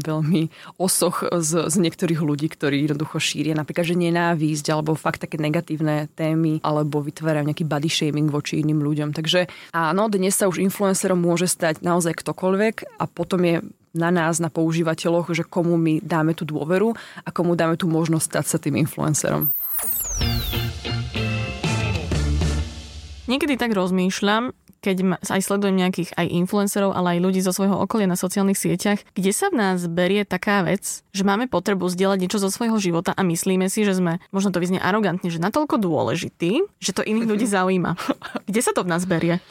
[0.00, 0.48] veľmi
[0.80, 6.08] osoch z, z niektorých ľudí, ktorí jednoducho šíria napríklad, že nenávisť alebo fakt také negatívne
[6.14, 9.12] témy alebo vytvárajú nejaký body shaming voči iným ľuďom.
[9.12, 13.56] Takže áno, dnes sa už influencerom môže stať naozaj ktokoľvek a potom je
[13.96, 16.92] na nás, na používateľoch, že komu my dáme tú dôveru
[17.24, 19.48] a komu dáme tú možnosť stať sa tým influencerom.
[23.26, 24.54] Niekedy tak rozmýšľam,
[24.86, 29.02] keď aj sledujem nejakých aj influencerov, ale aj ľudí zo svojho okolia na sociálnych sieťach,
[29.18, 33.10] kde sa v nás berie taká vec, že máme potrebu zdieľať niečo zo svojho života
[33.10, 37.26] a myslíme si, že sme, možno to vyznie arogantne, že natoľko dôležitý, že to iných
[37.34, 37.98] ľudí zaujíma.
[38.46, 39.42] Kde sa to v nás berie?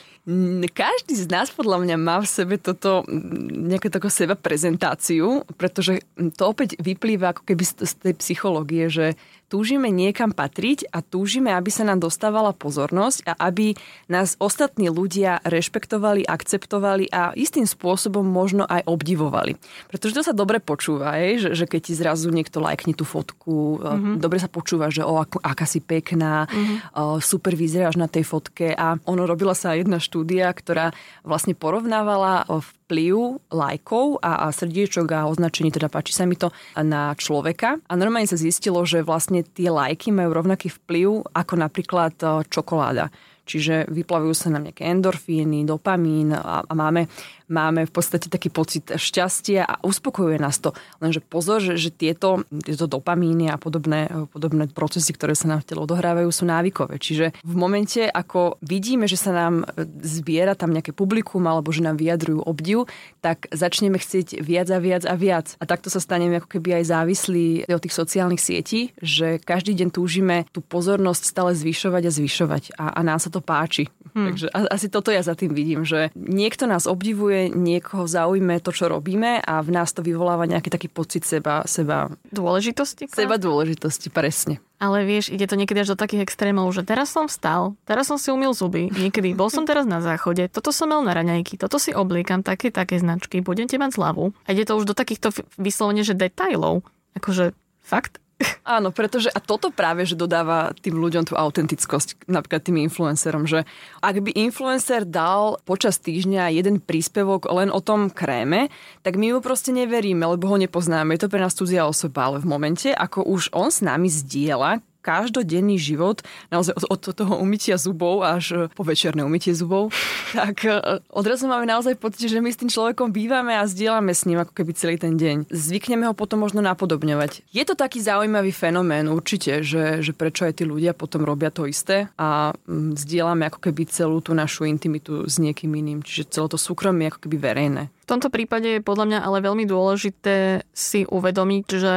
[0.74, 3.06] Každý z nás podľa mňa má v sebe toto
[3.54, 6.02] nejakú takú seba prezentáciu, pretože
[6.34, 9.14] to opäť vyplýva ako keby z tej psychológie, že
[9.46, 13.78] túžime niekam patriť a túžime, aby sa nám dostávala pozornosť a aby
[14.10, 19.56] nás ostatní ľudia rešpektovali, akceptovali a istým spôsobom možno aj obdivovali.
[19.90, 23.80] Pretože to sa dobre počúva, je, že, že keď ti zrazu niekto lajkne tú fotku,
[23.80, 24.16] mm-hmm.
[24.18, 26.78] dobre sa počúva, že o, ako, aká si pekná, mm-hmm.
[26.98, 32.48] o, super vyzeráš na tej fotke a ono robila sa jedna štúdia, ktorá vlastne porovnávala
[32.48, 37.82] vplyv lajkov a, a srdiečok a označení, teda páči sa mi to, na človeka.
[37.90, 43.10] A normálne sa zistilo, že vlastne tie lajky majú rovnaký vplyv ako napríklad e, čokoláda.
[43.46, 47.06] Čiže vyplavujú sa nám nejaké endorfíny, dopamín a, a máme
[47.48, 50.74] máme v podstate taký pocit šťastia a uspokojuje nás to.
[51.02, 55.68] Lenže pozor, že, že tieto, tieto dopamíny a podobné, podobné procesy, ktoré sa nám v
[55.74, 56.98] tele odohrávajú, sú návykové.
[56.98, 59.68] Čiže v momente, ako vidíme, že sa nám
[60.02, 62.78] zbiera tam nejaké publikum alebo že nám vyjadrujú obdiv,
[63.22, 65.58] tak začneme chcieť viac a viac a viac.
[65.62, 69.90] A takto sa staneme ako keby aj závislí od tých sociálnych sietí, že každý deň
[69.94, 72.64] túžime tú pozornosť stále zvyšovať a zvyšovať.
[72.80, 73.92] A, a nám sa to páči.
[74.16, 74.32] Hmm.
[74.32, 78.72] Takže asi toto ja za tým vidím, že niekto nás obdivuje, oslovuje, niekoho zaujme to,
[78.72, 81.68] čo robíme a v nás to vyvoláva nejaký taký pocit seba...
[81.68, 83.12] seba dôležitosti?
[83.12, 84.64] Seba dôležitosti, presne.
[84.80, 88.20] Ale vieš, ide to niekedy až do takých extrémov, že teraz som vstal, teraz som
[88.20, 91.80] si umil zuby, niekedy bol som teraz na záchode, toto som mal na raňajky, toto
[91.80, 94.36] si obliekam, také, také značky, budete mať zľavu.
[94.48, 96.84] A ide to už do takýchto vyslovene, že detailov.
[97.16, 98.20] Akože fakt,
[98.66, 103.64] Áno, pretože a toto práve, že dodáva tým ľuďom tú autentickosť, napríklad tým influencerom, že
[104.02, 108.68] ak by influencer dal počas týždňa jeden príspevok len o tom kréme,
[109.06, 111.16] tak my mu proste neveríme, lebo ho nepoznáme.
[111.16, 114.84] Je to pre nás cudzia osoba, ale v momente, ako už on s nami zdieľa
[115.06, 119.94] každodenný život, naozaj od, od toho umytia zubov až po večerné umytie zubov,
[120.40, 124.26] tak e, odrazu máme naozaj pocit, že my s tým človekom bývame a zdieľame s
[124.26, 125.54] ním ako keby celý ten deň.
[125.54, 127.46] Zvykneme ho potom možno napodobňovať.
[127.54, 131.70] Je to taký zaujímavý fenomén určite, že, že prečo aj tí ľudia potom robia to
[131.70, 136.02] isté a mm, zdieľame ako keby celú tú našu intimitu s niekým iným.
[136.02, 137.84] Čiže celé to súkromie ako keby verejné.
[138.06, 141.94] V tomto prípade je podľa mňa ale veľmi dôležité si uvedomiť, že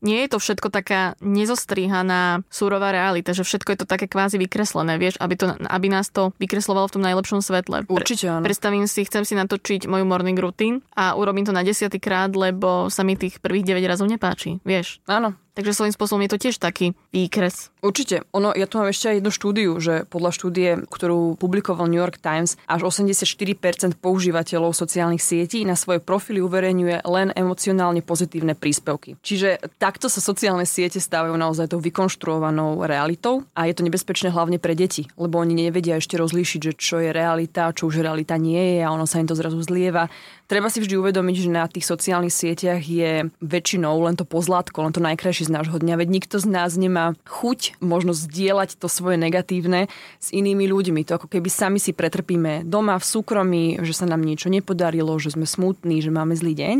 [0.00, 4.98] nie je to všetko taká nezostrihaná súrová realita, že všetko je to také kvázi vykreslené,
[4.98, 7.86] vieš, aby, to, aby nás to vykreslovalo v tom najlepšom svetle.
[7.90, 8.44] Určite áno.
[8.46, 12.90] Predstavím si, chcem si natočiť moju morning routine a urobím to na desiatý krát, lebo
[12.92, 15.02] sa mi tých prvých 9 razov nepáči, vieš.
[15.10, 17.74] Áno, Takže svojím spôsobom je to tiež taký výkres.
[17.82, 18.22] Určite.
[18.30, 22.22] Ono, ja tu mám ešte aj jednu štúdiu, že podľa štúdie, ktorú publikoval New York
[22.22, 29.18] Times, až 84% používateľov sociálnych sietí na svoje profily uverejňuje len emocionálne pozitívne príspevky.
[29.18, 34.62] Čiže takto sa sociálne siete stávajú naozaj tou vykonštruovanou realitou a je to nebezpečné hlavne
[34.62, 38.78] pre deti, lebo oni nevedia ešte rozlíšiť, že čo je realita, čo už realita nie
[38.78, 40.06] je a ono sa im to zrazu zlieva.
[40.48, 44.96] Treba si vždy uvedomiť, že na tých sociálnych sieťach je väčšinou len to pozlátko, len
[44.96, 46.00] to najkrajšie z nášho dňa.
[46.00, 51.04] Veď nikto z nás nemá chuť, možno zdieľať to svoje negatívne s inými ľuďmi.
[51.04, 55.36] To ako keby sami si pretrpíme doma v súkromí, že sa nám niečo nepodarilo, že
[55.36, 56.76] sme smutní, že máme zlý deň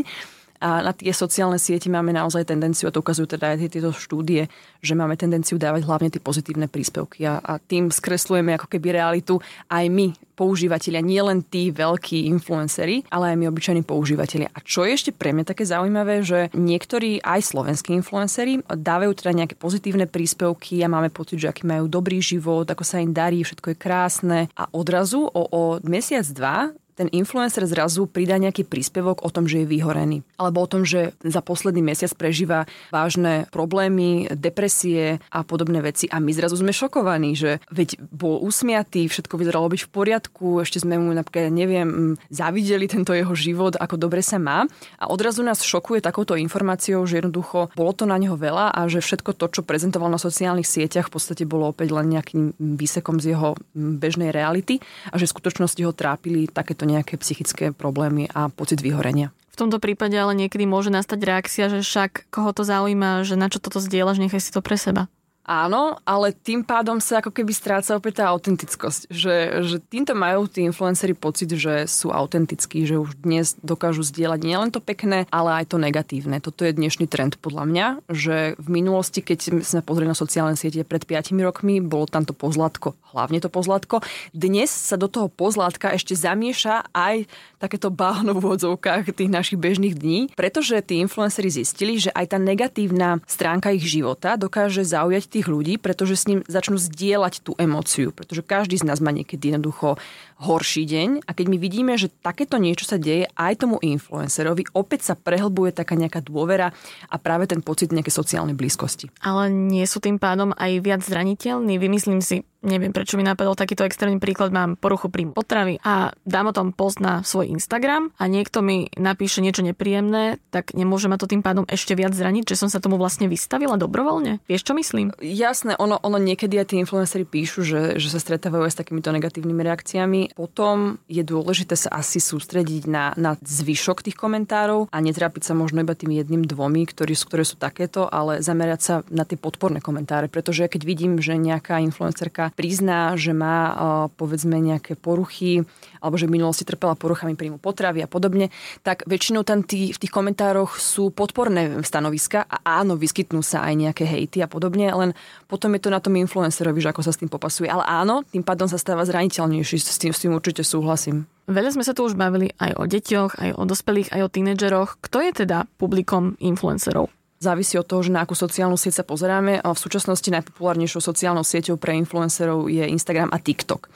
[0.59, 4.51] a na tie sociálne siete máme naozaj tendenciu, a to ukazujú teda aj tieto štúdie,
[4.83, 7.23] že máme tendenciu dávať hlavne tie pozitívne príspevky.
[7.23, 9.39] A, a tým skreslujeme ako keby realitu.
[9.71, 14.51] Aj my, používateľia, nie len tí veľkí influenceri, ale aj my obyčajní používateľia.
[14.51, 19.31] A čo je ešte pre mňa také zaujímavé, že niektorí aj slovenskí influenceri dávajú teda
[19.31, 23.47] nejaké pozitívne príspevky a máme pocit, že aký majú dobrý život, ako sa im darí,
[23.47, 24.39] všetko je krásne.
[24.59, 29.63] A odrazu o, o mesiac, dva ten influencer zrazu pridá nejaký príspevok o tom, že
[29.63, 30.19] je vyhorený.
[30.35, 36.11] Alebo o tom, že za posledný mesiac prežíva vážne problémy, depresie a podobné veci.
[36.11, 40.83] A my zrazu sme šokovaní, že veď bol usmiatý, všetko vyzeralo byť v poriadku, ešte
[40.83, 44.67] sme mu napríklad, neviem, zavideli tento jeho život, ako dobre sa má.
[44.99, 48.99] A odrazu nás šokuje takouto informáciou, že jednoducho bolo to na neho veľa a že
[48.99, 53.39] všetko to, čo prezentoval na sociálnych sieťach, v podstate bolo opäť len nejakým výsekom z
[53.39, 58.81] jeho bežnej reality a že v skutočnosti ho trápili takéto nejaké psychické problémy a pocit
[58.81, 59.29] vyhorenia.
[59.53, 63.51] V tomto prípade ale niekedy môže nastať reakcia, že však koho to zaujíma, že na
[63.51, 65.11] čo toto zdieľaš, nechaj si to pre seba.
[65.49, 69.09] Áno, ale tým pádom sa ako keby stráca opäť tá autentickosť.
[69.09, 74.39] Že, že týmto majú tí influenceri pocit, že sú autentickí, že už dnes dokážu zdieľať
[74.45, 76.37] nielen to pekné, ale aj to negatívne.
[76.37, 80.85] Toto je dnešný trend podľa mňa, že v minulosti, keď sme pozreli na sociálne siete
[80.85, 84.05] pred 5 rokmi, bolo tam to pozlatko, hlavne to pozlatko.
[84.29, 87.25] Dnes sa do toho pozlátka ešte zamieša aj
[87.57, 92.37] takéto báhno v odzovkách tých našich bežných dní, pretože tí influenceri zistili, že aj tá
[92.37, 98.09] negatívna stránka ich života dokáže zaujať tých ľudí, pretože s ním začnú zdieľať tú emóciu,
[98.09, 100.01] pretože každý z nás má niekedy jednoducho
[100.39, 105.11] horší deň a keď my vidíme, že takéto niečo sa deje aj tomu influencerovi, opäť
[105.11, 106.71] sa prehlbuje taká nejaká dôvera
[107.11, 109.11] a práve ten pocit nejakej sociálnej blízkosti.
[109.19, 111.75] Ale nie sú tým pádom aj viac zraniteľní?
[111.75, 116.51] Vymyslím si, neviem prečo mi napadol takýto extrémny príklad, mám poruchu príjmu potravy a dám
[116.51, 121.19] o tom post na svoj Instagram a niekto mi napíše niečo nepríjemné, tak nemôže ma
[121.19, 124.39] to tým pádom ešte viac zraniť, že som sa tomu vlastne vystavila dobrovoľne?
[124.47, 125.11] Vieš, čo myslím?
[125.19, 129.11] Jasné, ono, ono niekedy aj tí influenceri píšu, že, že sa stretávajú aj s takýmito
[129.11, 130.21] negatívnymi reakciami.
[130.33, 135.81] Potom je dôležité sa asi sústrediť na, na zvyšok tých komentárov a netrápiť sa možno
[135.81, 139.79] iba tým jedným dvomi, ktorí sú, ktoré sú takéto, ale zamerať sa na tie podporné
[139.79, 143.75] komentáre, pretože keď vidím, že nejaká influencerka prizná, že má
[144.15, 145.65] povedzme nejaké poruchy
[145.99, 149.99] alebo že v minulosti trpela poruchami príjmu potravy a podobne, tak väčšinou tam tí, v
[149.99, 155.11] tých komentároch sú podporné stanoviska a áno, vyskytnú sa aj nejaké hejty a podobne, len
[155.51, 157.67] potom je to na tom influencerovi, že ako sa s tým popasuje.
[157.67, 161.31] Ale áno, tým pádom sa stáva zraniteľnejší, s tým, s tým určite súhlasím.
[161.47, 164.99] Veľa sme sa tu už bavili aj o deťoch, aj o dospelých, aj o tínedžeroch.
[164.99, 167.07] Kto je teda publikom influencerov?
[167.39, 169.63] Závisí od toho, že na akú sociálnu sieť sa pozeráme.
[169.63, 173.87] V súčasnosti najpopulárnejšou sociálnou sieťou pre influencerov je Instagram a TikTok.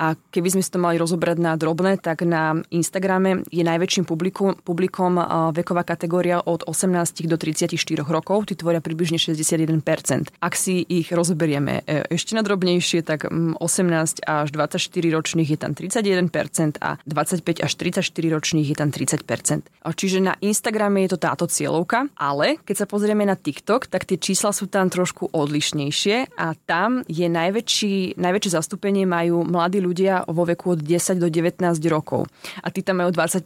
[0.00, 4.58] A keby sme si to mali rozobrať na drobné, tak na Instagrame je najväčším publikum,
[4.58, 5.18] publikom
[5.54, 10.34] veková kategória od 18 do 34 rokov, tí tvoria približne 61%.
[10.42, 15.72] Ak si ich rozoberieme e, ešte na drobnejšie, tak 18 až 24 ročných je tam
[15.78, 19.70] 31% a 25 až 34 ročných je tam 30%.
[19.94, 24.18] Čiže na Instagrame je to táto cieľovka, ale keď sa pozrieme na TikTok, tak tie
[24.18, 30.48] čísla sú tam trošku odlišnejšie a tam je najväčší, najväčšie zastúpenie majú mladí ľudia vo
[30.48, 31.60] veku od 10 do 19
[31.92, 32.24] rokov.
[32.64, 33.44] A tí tam majú 25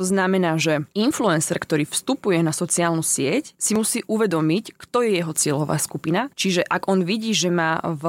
[0.00, 5.36] to znamená, že influencer, ktorý vstupuje na sociálnu sieť, si musí uvedomiť, kto je jeho
[5.36, 6.32] cieľová skupina.
[6.32, 8.04] Čiže ak on vidí, že, má v,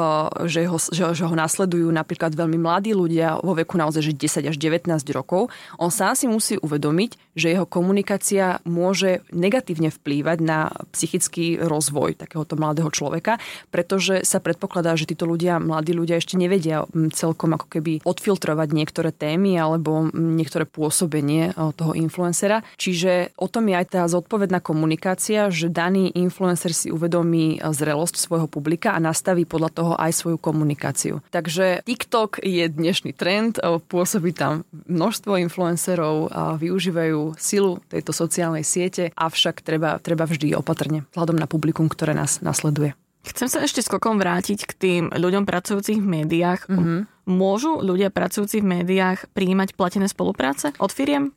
[0.48, 4.48] že, ho, že, že ho nasledujú napríklad veľmi mladí ľudia vo veku naozaj že 10
[4.48, 10.72] až 19 rokov, on sám si musí uvedomiť, že jeho komunikácia môže negatívne vplývať na
[10.96, 13.36] psychický rozvoj takéhoto mladého človeka,
[13.68, 19.12] pretože sa predpokladá, že títo ľudia, mladí ľudia ešte nevedia celkom ako keby odfiltrovať niektoré
[19.12, 21.52] témy alebo niektoré pôsobenie
[21.82, 22.62] toho influencera.
[22.78, 28.46] Čiže o tom je aj tá zodpovedná komunikácia, že daný influencer si uvedomí zrelosť svojho
[28.46, 31.26] publika a nastaví podľa toho aj svoju komunikáciu.
[31.34, 33.58] Takže TikTok je dnešný trend,
[33.90, 41.08] pôsobí tam množstvo influencerov, a využívajú silu tejto sociálnej siete, avšak treba, treba vždy opatrne,
[41.16, 42.94] vzhľadom na publikum, ktoré nás nasleduje.
[43.22, 46.68] Chcem sa ešte skokom vrátiť k tým ľuďom pracujúcich v médiách.
[46.68, 47.00] Mm-hmm.
[47.30, 51.32] Môžu ľudia pracujúci v médiách prijímať platené spolupráce od firiem?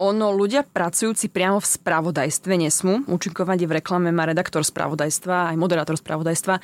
[0.00, 3.04] Ono, ľudia pracujúci priamo v spravodajstve nesmú.
[3.04, 6.56] Účinkovať v reklame má redaktor spravodajstva, aj moderátor spravodajstva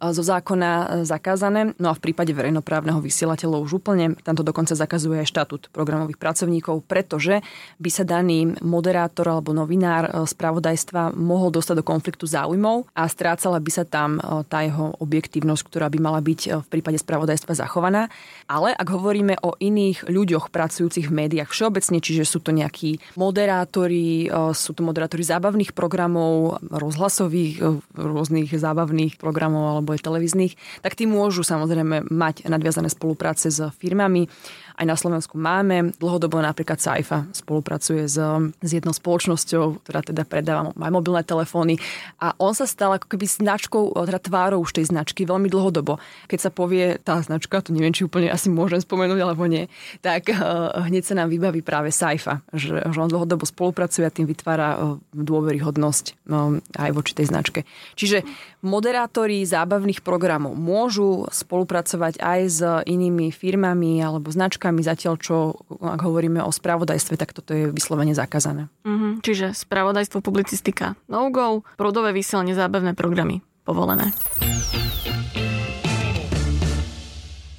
[0.00, 1.76] zo zákona e, zakázané.
[1.78, 6.18] No a v prípade verejnoprávneho vysielateľov už úplne, tam to dokonca zakazuje aj štatút programových
[6.18, 7.44] pracovníkov, pretože
[7.78, 13.60] by sa daný moderátor alebo novinár e, spravodajstva mohol dostať do konfliktu záujmov a strácala
[13.62, 18.10] by sa tam e, tá jeho objektívnosť, ktorá by mala byť v prípade spravodajstva zachovaná.
[18.50, 24.28] Ale ak hovoríme o iných ľuďoch pracujúcich v médiách všeobecne, čiže sú to nejakí moderátori,
[24.52, 31.44] sú to moderátori zábavných programov, rozhlasových, rôznych zábavných programov alebo aj televíznych, tak tí môžu
[31.44, 34.30] samozrejme mať nadviazané spolupráce s firmami
[34.74, 35.94] aj na Slovensku máme.
[36.02, 38.18] Dlhodobo napríklad Saifa spolupracuje s,
[38.60, 41.78] s jednou spoločnosťou, ktorá teda predáva aj mobilné telefóny
[42.18, 46.02] a on sa stal ako keby značkou, teda tvárou už tej značky veľmi dlhodobo.
[46.26, 49.70] Keď sa povie tá značka, to neviem, či úplne asi môžem spomenúť alebo nie,
[50.02, 54.26] tak uh, hneď sa nám vybaví práve Saifa, že, že on dlhodobo spolupracuje a tým
[54.26, 57.62] vytvára uh, dôveryhodnosť um, aj voči tej značke.
[57.94, 58.26] Čiže
[58.64, 65.36] moderátori zábavných programov môžu spolupracovať aj s inými firmami alebo značkami značkami, zatiaľ čo,
[65.84, 68.72] ak hovoríme o spravodajstve, tak toto je vyslovene zakázané.
[68.88, 74.08] Mm-hmm, čiže spravodajstvo, publicistika no-go, prúdové vysielanie, zábavné programy povolené.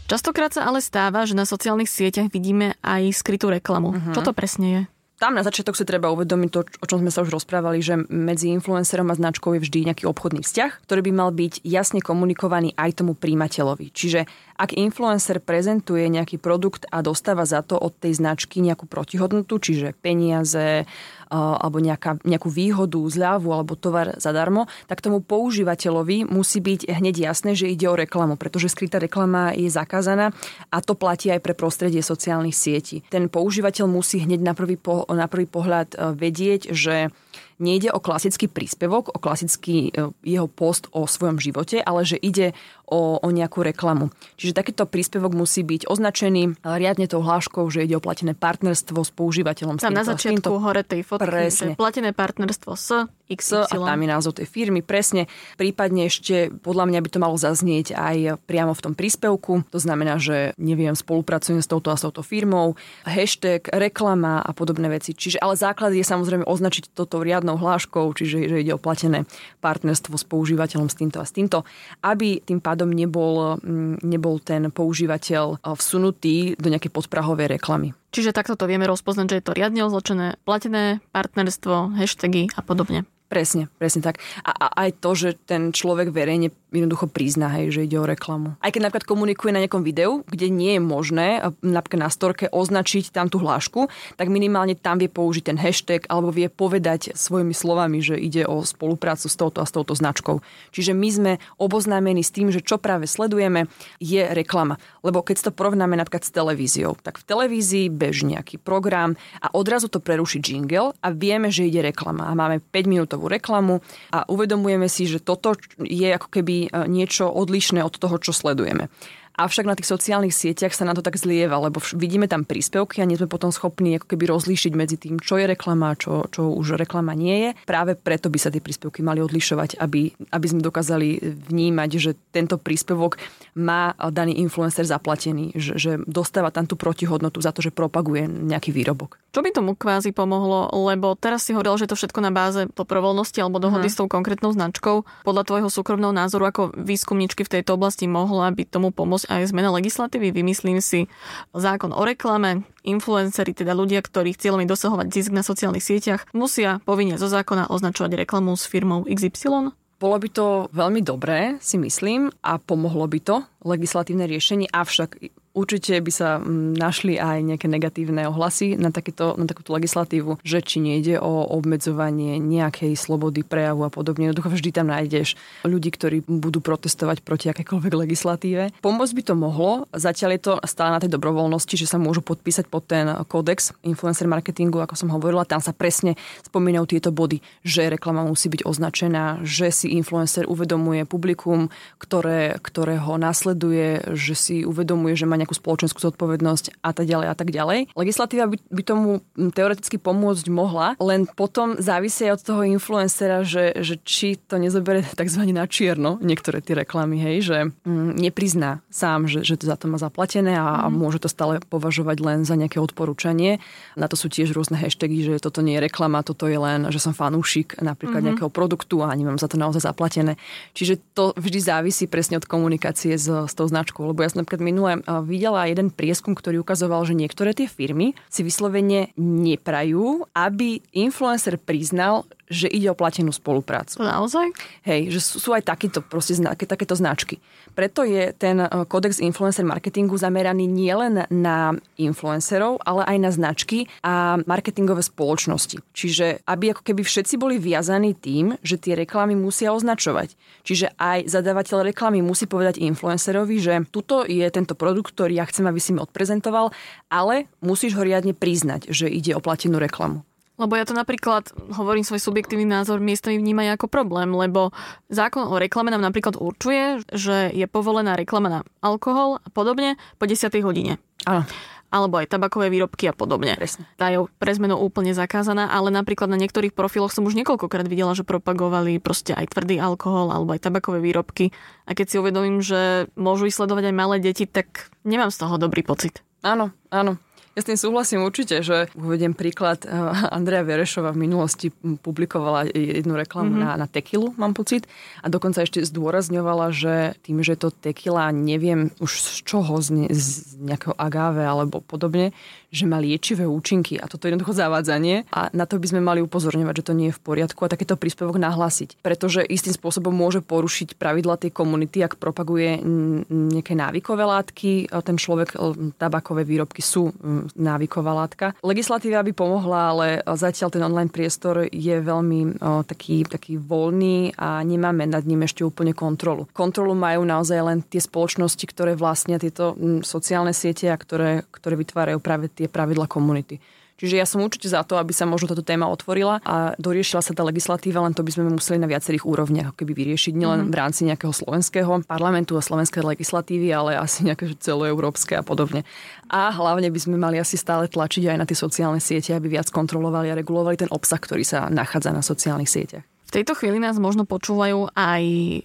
[0.06, 3.98] Častokrát sa ale stáva, že na sociálnych sieťach vidíme aj skrytú reklamu.
[3.98, 4.14] Uh-huh.
[4.14, 4.82] Čo to presne je?
[5.26, 8.54] Tam na začiatok si treba uvedomiť to, o čom sme sa už rozprávali, že medzi
[8.54, 13.02] influencerom a značkou je vždy nejaký obchodný vzťah, ktorý by mal byť jasne komunikovaný aj
[13.02, 13.90] tomu príjimateľovi.
[13.90, 14.30] Čiže
[14.62, 19.98] ak influencer prezentuje nejaký produkt a dostáva za to od tej značky nejakú protihodnotu, čiže
[19.98, 20.86] peniaze,
[21.32, 27.58] alebo nejaká, nejakú výhodu, zľavu alebo tovar zadarmo, tak tomu používateľovi musí byť hneď jasné,
[27.58, 30.32] že ide o reklamu, pretože skrytá reklama je zakázaná
[30.70, 33.02] a to platí aj pre prostredie sociálnych sietí.
[33.10, 37.10] Ten používateľ musí hneď na prvý, po, na prvý pohľad e, vedieť, že
[37.58, 42.52] nejde o klasický príspevok, o klasický e, jeho post o svojom živote, ale že ide
[42.86, 44.12] o, o nejakú reklamu.
[44.38, 49.12] Čiže takýto príspevok musí byť označený riadne tou hláškou, že ide o platené partnerstvo s
[49.16, 49.82] používateľom.
[49.82, 51.74] Tam na začiatku týmto, hore tej fotky, presne.
[51.74, 52.90] že platené partnerstvo s
[53.26, 53.66] XY.
[53.66, 55.26] a tam je názov tej firmy, presne.
[55.58, 59.66] Prípadne ešte, podľa mňa by to malo zaznieť aj priamo v tom príspevku.
[59.74, 64.94] To znamená, že neviem, spolupracujem s touto a s touto firmou, hashtag, reklama a podobné
[64.94, 65.18] veci.
[65.18, 69.30] Čiže ale základ je samozrejme označiť toto riadne riadnou hláškou, čiže že ide o platené
[69.62, 71.62] partnerstvo s používateľom s týmto a s týmto,
[72.02, 77.94] aby tým pádom nebol, mm, nebol ten používateľ vsunutý do nejakej podprahovej reklamy.
[78.10, 83.06] Čiže takto to vieme rozpoznať, že je to riadne označené platené partnerstvo, hashtagy a podobne.
[83.26, 84.22] Presne, presne tak.
[84.46, 88.54] A, a aj to, že ten človek verejne jednoducho prizná, hej, že ide o reklamu.
[88.60, 91.28] Aj keď napríklad komunikuje na nejakom videu, kde nie je možné
[91.64, 93.88] napríklad na storke označiť tam tú hlášku,
[94.20, 98.62] tak minimálne tam vie použiť ten hashtag alebo vie povedať svojimi slovami, že ide o
[98.62, 100.44] spoluprácu s touto a s touto značkou.
[100.76, 104.78] Čiže my sme oboznámení s tým, že čo práve sledujeme, je reklama.
[105.02, 109.88] Lebo keď to porovnáme napríklad s televíziou, tak v televízii beží nejaký program a odrazu
[109.88, 113.76] to preruší jingle a vieme, že ide reklama a máme 5 minút internetovú reklamu
[114.12, 118.92] a uvedomujeme si, že toto je ako keby e, niečo odlišné od toho, čo sledujeme.
[119.36, 123.08] Avšak na tých sociálnych sieťach sa na to tak zlieva, lebo vidíme tam príspevky a
[123.08, 126.56] nie sme potom schopní ako keby rozlíšiť medzi tým, čo je reklama a čo, čo
[126.56, 127.50] už reklama nie je.
[127.68, 131.20] Práve preto by sa tie príspevky mali odlišovať, aby, aby sme dokázali
[131.52, 133.20] vnímať, že tento príspevok
[133.60, 138.72] má daný influencer zaplatený, že, že dostáva tam tú protihodnotu za to, že propaguje nejaký
[138.72, 139.20] výrobok.
[139.36, 140.72] Čo by tomu kvázi pomohlo?
[140.72, 143.96] Lebo teraz si hovoril, že to všetko na báze dobrovoľnosti alebo dohody uh-huh.
[143.96, 145.04] s tou konkrétnou značkou.
[145.28, 149.74] Podľa tvojho súkromného názoru ako výskumničky v tejto oblasti mohla by tomu pomôcť aj zmena
[149.74, 150.32] legislatívy?
[150.32, 151.12] Vymyslím si
[151.52, 156.82] zákon o reklame, influenceri, teda ľudia, ktorých cieľom je dosahovať zisk na sociálnych sieťach, musia
[156.84, 159.74] povinne zo zákona označovať reklamu s firmou XY?
[159.96, 165.18] Bolo by to veľmi dobré, si myslím, a pomohlo by to legislatívne riešenie, avšak
[165.56, 170.60] Určite by sa mm, našli aj nejaké negatívne ohlasy na, takéto, na takúto legislatívu, že
[170.60, 174.28] či nejde o obmedzovanie nejakej slobody prejavu a podobne.
[174.28, 178.76] Jednoducho vždy tam nájdeš ľudí, ktorí budú protestovať proti akékoľvek legislatíve.
[178.84, 182.68] Pomôcť by to mohlo, zatiaľ je to stále na tej dobrovoľnosti, že sa môžu podpísať
[182.68, 187.88] pod ten kódex influencer marketingu, ako som hovorila, tam sa presne spomínajú tieto body, že
[187.88, 194.56] reklama musí byť označená, že si influencer uvedomuje publikum, ktoré, ktoré ho nasleduje, že si
[194.68, 197.94] uvedomuje, že má nejakú spoločenskú zodpovednosť a tak ďalej a tak ďalej.
[197.94, 199.22] Legislatíva by, by tomu
[199.54, 205.06] teoreticky pomôcť mohla, len potom závisí aj od toho influencera, že, že či to nezobere
[205.20, 205.46] tzv.
[205.54, 209.86] na čierno, niektoré tie reklamy, hej, že mm, neprizná sám, že, že to za to
[209.86, 210.82] má zaplatené a, mm.
[210.82, 210.98] a mhm.
[210.98, 213.62] môže to stále považovať len za nejaké odporúčanie.
[213.94, 216.98] Na to sú tiež rôzne hashtagy, že toto nie je reklama, toto je len, že
[216.98, 218.42] som fanúšik napríklad mm-hmm.
[218.42, 220.40] nejakého produktu a nemám za to naozaj zaplatené.
[220.74, 224.08] Čiže to vždy závisí presne od komunikácie s, s tou značkou.
[224.08, 224.92] Lebo ja som napríklad minule
[225.36, 232.24] videla jeden prieskum, ktorý ukazoval, že niektoré tie firmy si vyslovene neprajú, aby influencer priznal,
[232.46, 234.02] že ide o platenú spoluprácu.
[234.02, 234.54] Naozaj?
[234.86, 237.42] Hej, že sú, sú aj takýto, proste, takéto značky.
[237.74, 243.90] Preto je ten eh, kódex influencer marketingu zameraný nielen na influencerov, ale aj na značky
[244.06, 245.82] a marketingové spoločnosti.
[245.92, 250.38] Čiže aby ako keby všetci boli viazaní tým, že tie reklamy musia označovať.
[250.62, 255.66] Čiže aj zadávateľ reklamy musí povedať influencerovi, že tuto je tento produkt, ktorý ja chcem,
[255.66, 256.70] aby si mi odprezentoval,
[257.10, 260.22] ale musíš ho riadne priznať, že ide o platenú reklamu.
[260.56, 264.72] Lebo ja to napríklad, hovorím svoj subjektívny názor, miestami vnímajú ako problém, lebo
[265.12, 270.24] zákon o reklame nám napríklad určuje, že je povolená reklama na alkohol a podobne po
[270.24, 270.48] 10.
[270.64, 270.96] hodine.
[271.28, 271.44] Áno.
[271.92, 273.56] Alebo aj tabakové výrobky a podobne.
[273.56, 273.88] Presne.
[273.96, 278.12] Tá je pre zmenu úplne zakázaná, ale napríklad na niektorých profiloch som už niekoľkokrát videla,
[278.18, 281.56] že propagovali proste aj tvrdý alkohol alebo aj tabakové výrobky.
[281.88, 285.88] A keď si uvedomím, že môžu sledovať aj malé deti, tak nemám z toho dobrý
[285.88, 286.20] pocit.
[286.44, 287.16] Áno, áno
[287.56, 289.88] Ja s tým súhlasím určite, že uvediem príklad.
[289.88, 289.96] Eh,
[290.28, 291.72] Andrea Verešova v minulosti
[292.04, 293.80] publikovala jednu reklamu mm-hmm.
[293.80, 294.92] na, na tekilu, mám pocit.
[295.24, 300.08] A dokonca ešte zdôrazňovala, že tým, že to tekila, neviem už z čoho, z, ne,
[300.12, 302.36] z nejakého agáve alebo podobne,
[302.76, 306.20] že má liečivé účinky a toto je jednoducho zavádzanie a na to by sme mali
[306.20, 309.00] upozorňovať, že to nie je v poriadku a takéto príspevok nahlásiť.
[309.00, 312.84] Pretože istým spôsobom môže porušiť pravidla tej komunity, ak propaguje
[313.32, 314.92] nejaké návykové látky.
[314.92, 315.56] Ten človek,
[315.96, 317.16] tabakové výrobky sú
[317.56, 318.52] návyková látka.
[318.60, 324.66] Legislatíva by pomohla, ale zatiaľ ten online priestor je veľmi o, taký, taký voľný a
[324.66, 326.50] nemáme nad ním ešte úplne kontrolu.
[326.52, 332.18] Kontrolu majú naozaj len tie spoločnosti, ktoré vlastnia tieto sociálne siete a ktoré, ktoré vytvárajú
[332.18, 333.60] práve tie pravidla komunity.
[333.96, 337.32] Čiže ja som určite za to, aby sa možno táto téma otvorila a doriešila sa
[337.32, 340.76] tá legislatíva, len to by sme museli na viacerých úrovniach keby vyriešiť, nielen mm-hmm.
[340.76, 345.88] v rámci nejakého slovenského parlamentu a slovenskej legislatívy, ale asi nejaké celoeurópske a podobne.
[346.28, 349.72] A hlavne by sme mali asi stále tlačiť aj na tie sociálne siete, aby viac
[349.72, 353.15] kontrolovali a regulovali ten obsah, ktorý sa nachádza na sociálnych sieťach.
[353.26, 355.24] V tejto chvíli nás možno počúvajú aj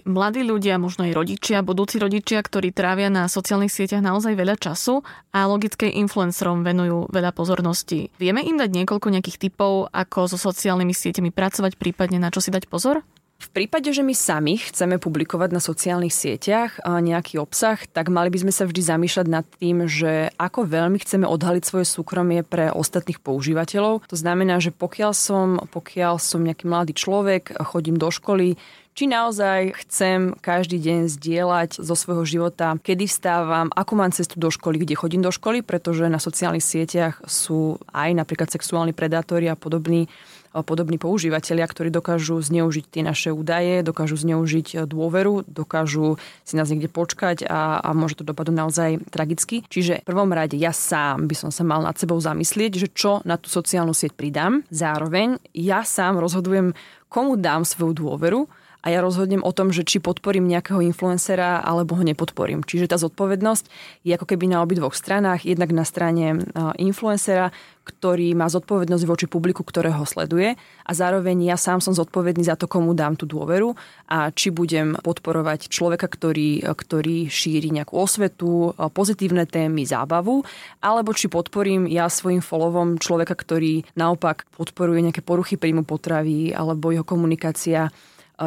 [0.08, 5.04] mladí ľudia, možno aj rodičia, budúci rodičia, ktorí trávia na sociálnych sieťach naozaj veľa času
[5.30, 8.08] a logické influencerom venujú veľa pozornosti.
[8.16, 12.48] Vieme im dať niekoľko nejakých typov, ako so sociálnymi sieťami pracovať, prípadne na čo si
[12.48, 13.04] dať pozor?
[13.40, 18.44] V prípade, že my sami chceme publikovať na sociálnych sieťach nejaký obsah, tak mali by
[18.46, 23.16] sme sa vždy zamýšľať nad tým, že ako veľmi chceme odhaliť svoje súkromie pre ostatných
[23.18, 24.04] používateľov.
[24.12, 28.60] To znamená, že pokiaľ som, pokiaľ som nejaký mladý človek, chodím do školy,
[28.92, 34.52] či naozaj chcem každý deň zdieľať zo svojho života, kedy vstávam, ako mám cestu do
[34.52, 39.56] školy, kde chodím do školy, pretože na sociálnych sieťach sú aj napríklad sexuálni predátori a
[39.56, 40.12] podobní
[40.50, 46.66] podobní používateľia, ktorí dokážu zneužiť tie naše údaje, dokážu zneužiť e, dôveru, dokážu si nás
[46.66, 49.62] niekde počkať a, a môže to dopadnúť naozaj tragicky.
[49.70, 53.22] Čiže v prvom rade ja sám by som sa mal nad sebou zamyslieť, že čo
[53.22, 54.66] na tú sociálnu sieť pridám.
[54.74, 56.74] Zároveň ja sám rozhodujem,
[57.06, 58.50] komu dám svoju dôveru
[58.80, 62.64] a ja rozhodnem o tom, že či podporím nejakého influencera alebo ho nepodporím.
[62.64, 63.64] Čiže tá zodpovednosť
[64.04, 65.44] je ako keby na obidvoch stranách.
[65.44, 66.40] Jednak na strane
[66.80, 70.54] influencera, ktorý má zodpovednosť voči publiku, ktoré ho sleduje
[70.86, 73.74] a zároveň ja sám som zodpovedný za to, komu dám tú dôveru
[74.06, 80.46] a či budem podporovať človeka, ktorý, ktorý šíri nejakú osvetu, pozitívne témy, zábavu,
[80.78, 86.94] alebo či podporím ja svojim followom človeka, ktorý naopak podporuje nejaké poruchy príjmu potravy alebo
[86.94, 87.90] jeho komunikácia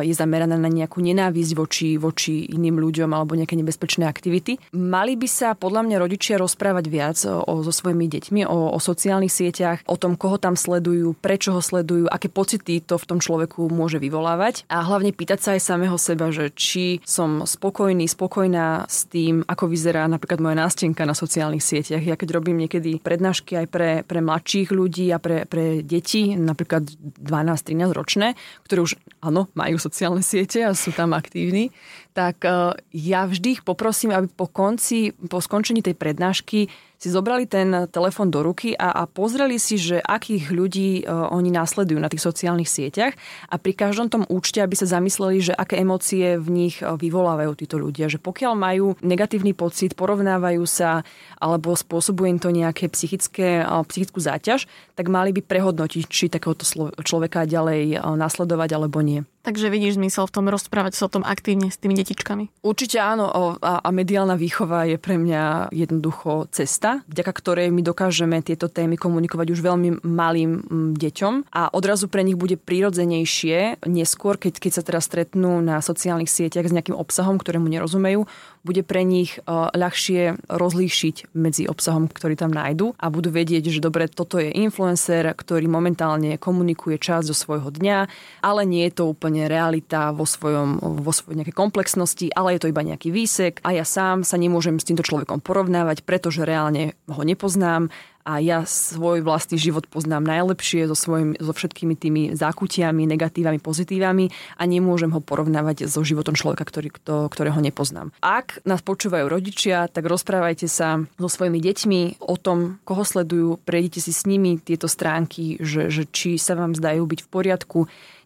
[0.02, 4.58] je zameraná na nejakú nenávisť voči, voči iným ľuďom alebo nejaké nebezpečné aktivity.
[4.74, 9.30] Mali by sa podľa mňa rodičia rozprávať viac o, so svojimi deťmi, o, o sociálnych
[9.30, 13.70] sieťach, o tom, koho tam sledujú, prečo ho sledujú, aké pocity to v tom človeku
[13.70, 19.06] môže vyvolávať a hlavne pýtať sa aj samého seba, že či som spokojný, spokojná s
[19.06, 22.02] tým, ako vyzerá napríklad moja nástenka na sociálnych sieťach.
[22.02, 26.88] Ja keď robím niekedy prednášky aj pre, pre mladších ľudí a pre, pre deti, napríklad
[27.20, 28.28] 12-13 ročné,
[28.64, 31.68] ktoré už áno, majú sociálne siete a sú tam aktívni,
[32.14, 36.70] tak e, ja vždy ich poprosím, aby po konci, po skončení tej prednášky
[37.04, 41.52] si zobrali ten telefón do ruky a, a pozreli si, že akých ľudí uh, oni
[41.52, 43.20] následujú na tých sociálnych sieťach
[43.52, 47.60] a pri každom tom účte, aby sa zamysleli, že aké emócie v nich uh, vyvolávajú
[47.60, 48.08] títo ľudia.
[48.08, 51.04] Že pokiaľ majú negatívny pocit, porovnávajú sa
[51.44, 54.64] alebo spôsobuje im to nejaké psychické, psychickú záťaž,
[54.96, 56.64] tak mali by prehodnotiť, či takéhoto
[57.04, 59.28] človeka ďalej nasledovať alebo nie.
[59.44, 62.62] Takže vidíš zmysel v tom rozprávať sa o tom aktívne s tými detičkami?
[62.62, 63.32] Určite áno
[63.64, 69.48] a, mediálna výchova je pre mňa jednoducho cesta, vďaka ktorej my dokážeme tieto témy komunikovať
[69.56, 70.52] už veľmi malým
[70.94, 76.30] deťom a odrazu pre nich bude prírodzenejšie neskôr, keď, keď sa teraz stretnú na sociálnych
[76.30, 78.28] sieťach s nejakým obsahom, ktorému nerozumejú,
[78.64, 84.08] bude pre nich ľahšie rozlíšiť medzi obsahom, ktorý tam nájdu a budú vedieť, že dobre,
[84.08, 88.08] toto je influencer, ktorý momentálne komunikuje čas zo svojho dňa,
[88.40, 92.72] ale nie je to úplne realita vo, svojom, vo svojej nejakej komplexnosti, ale je to
[92.72, 97.22] iba nejaký výsek a ja sám sa nemôžem s týmto človekom porovnávať, pretože reálne ho
[97.22, 97.92] nepoznám
[98.24, 104.32] a ja svoj vlastný život poznám najlepšie so, svojim, so všetkými tými zákutiami, negatívami, pozitívami
[104.56, 108.16] a nemôžem ho porovnávať so životom človeka, ktorý, kto, ktorého nepoznám.
[108.24, 114.00] Ak nás počúvajú rodičia, tak rozprávajte sa so svojimi deťmi o tom, koho sledujú, prejdite
[114.00, 117.80] si s nimi tieto stránky, že, že či sa vám zdajú byť v poriadku,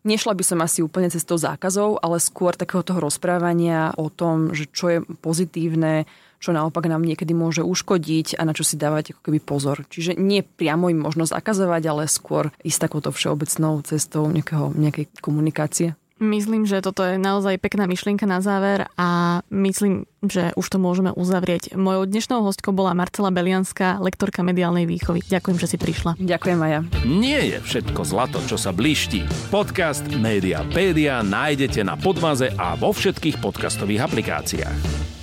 [0.07, 4.63] Nešla by som asi úplne cestou zákazov, ale skôr takého toho rozprávania o tom, že
[4.71, 6.07] čo je pozitívne,
[6.37, 9.83] čo naopak nám niekedy môže uškodiť a na čo si dávať ako keby pozor.
[9.89, 15.97] Čiže nie priamo im možno zakazovať, ale skôr ísť takouto všeobecnou cestou nejakého, nejakej komunikácie.
[16.17, 21.13] Myslím, že toto je naozaj pekná myšlienka na záver a myslím, že už to môžeme
[21.13, 21.77] uzavrieť.
[21.77, 25.21] Mojou dnešnou hostkou bola Marcela Belianská, lektorka mediálnej výchovy.
[25.29, 26.17] Ďakujem, že si prišla.
[26.17, 26.81] Ďakujem aj ja.
[27.05, 29.29] Nie je všetko zlato, čo sa bliští.
[29.53, 35.16] Podcast Mediapédia nájdete na Podmaze a vo všetkých podcastových aplikáciách.